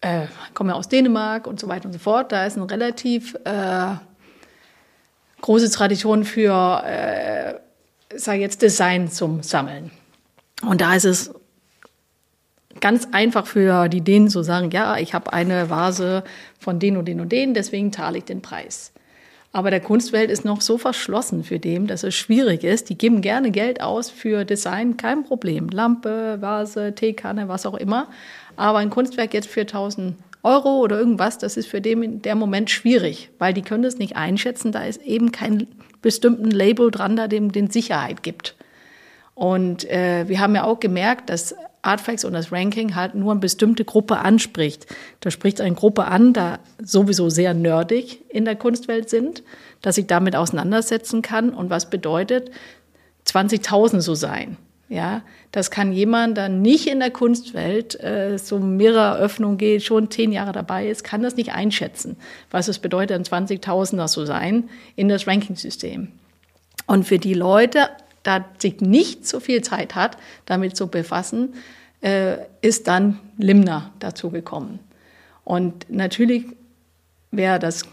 [0.00, 2.32] äh, komme aus Dänemark und so weiter und so fort.
[2.32, 3.94] Da ist ein relativ äh,
[5.40, 7.54] große Tradition für, äh,
[8.16, 9.90] sage jetzt, Design zum Sammeln.
[10.62, 11.34] Und da ist es
[12.80, 16.24] ganz einfach für die Dänen zu sagen, ja, ich habe eine Vase
[16.58, 18.92] von den und den und den, deswegen zahle ich den Preis.
[19.52, 22.88] Aber der Kunstwelt ist noch so verschlossen für dem, dass es schwierig ist.
[22.88, 25.68] Die geben gerne Geld aus für Design, kein Problem.
[25.70, 28.08] Lampe, Vase, Teekanne, was auch immer.
[28.60, 32.34] Aber ein Kunstwerk jetzt für 1000 Euro oder irgendwas, das ist für den in der
[32.34, 34.70] Moment schwierig, weil die können das nicht einschätzen.
[34.70, 35.66] Da ist eben kein
[36.02, 38.56] bestimmten Label dran, da dem den Sicherheit gibt.
[39.34, 43.40] Und äh, wir haben ja auch gemerkt, dass Artfacts und das Ranking halt nur eine
[43.40, 44.86] bestimmte Gruppe anspricht.
[45.20, 49.42] Da spricht eine Gruppe an, da sowieso sehr nerdig in der Kunstwelt sind,
[49.80, 52.50] dass ich damit auseinandersetzen kann und was bedeutet
[53.26, 54.58] 20.000 so sein.
[54.90, 55.22] Ja,
[55.52, 60.32] das kann jemand, der nicht in der Kunstwelt äh, so mehrere Öffnungen geht, schon zehn
[60.32, 62.16] Jahre dabei ist, kann das nicht einschätzen,
[62.50, 66.08] was es bedeutet, ein 20.000er zu sein in das Ranking-System.
[66.88, 67.88] Und für die Leute
[68.22, 71.54] da sich nicht so viel Zeit hat, damit zu befassen,
[72.02, 74.80] äh, ist dann Limner dazu gekommen.
[75.44, 76.44] Und natürlich
[77.30, 77.84] wäre das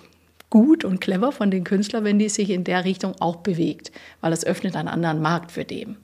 [0.49, 3.91] gut und clever von den Künstlern, wenn die sich in der Richtung auch bewegt,
[4.21, 5.97] weil es öffnet einen anderen Markt für den.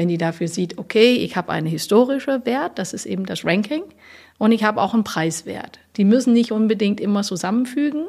[0.00, 3.82] Wenn die dafür sieht, okay, ich habe einen historischen Wert, das ist eben das Ranking,
[4.38, 5.78] und ich habe auch einen Preiswert.
[5.98, 8.06] Die müssen nicht unbedingt immer zusammenfügen.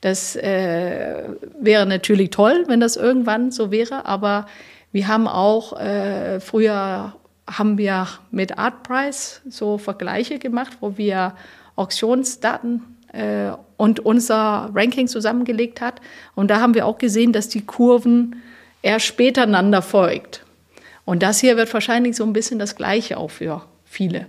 [0.00, 1.22] Das äh,
[1.60, 4.46] wäre natürlich toll, wenn das irgendwann so wäre, aber
[4.90, 7.14] wir haben auch äh, früher
[7.48, 11.36] haben wir mit Artprice so Vergleiche gemacht, wo wir
[11.76, 16.00] Auktionsdaten äh, und unser Ranking zusammengelegt hat.
[16.34, 18.42] Und da haben wir auch gesehen, dass die Kurven
[18.82, 20.44] eher später einander folgt.
[21.10, 24.26] Und das hier wird wahrscheinlich so ein bisschen das Gleiche auch für viele.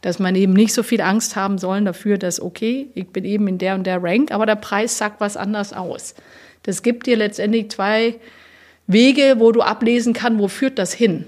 [0.00, 3.48] Dass man eben nicht so viel Angst haben sollen dafür, dass, okay, ich bin eben
[3.48, 6.14] in der und der Rank, aber der Preis sagt was anders aus.
[6.62, 8.14] Das gibt dir letztendlich zwei
[8.86, 11.26] Wege, wo du ablesen kannst, wo führt das hin.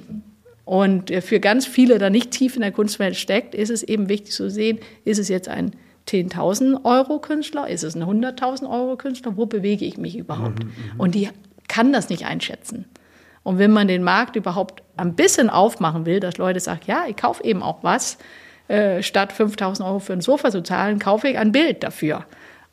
[0.65, 4.09] Und äh, für ganz viele, da nicht tief in der Kunstwelt steckt, ist es eben
[4.09, 5.73] wichtig zu sehen, ist es jetzt ein
[6.09, 10.65] 10.000 Euro Künstler, ist es ein 100.000 Euro Künstler, wo bewege ich mich überhaupt?
[10.65, 11.29] Mhm, mhm, Und die
[11.69, 12.87] kann das nicht einschätzen.
[13.45, 17.17] Und wenn man den Markt überhaupt ein bisschen aufmachen will, dass Leute sagen, ja, ich
[17.17, 18.19] kaufe eben auch was,
[18.69, 22.25] äh, statt 5000 Euro für ein Sofa zu zahlen, kaufe ich ein Bild dafür.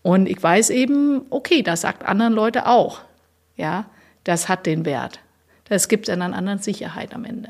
[0.02, 3.02] Und ich weiß eben, okay, das sagt anderen Leute auch.
[3.56, 3.86] Ja,
[4.24, 5.20] das hat den Wert.
[5.66, 7.50] Das gibt einer anderen Sicherheit am Ende.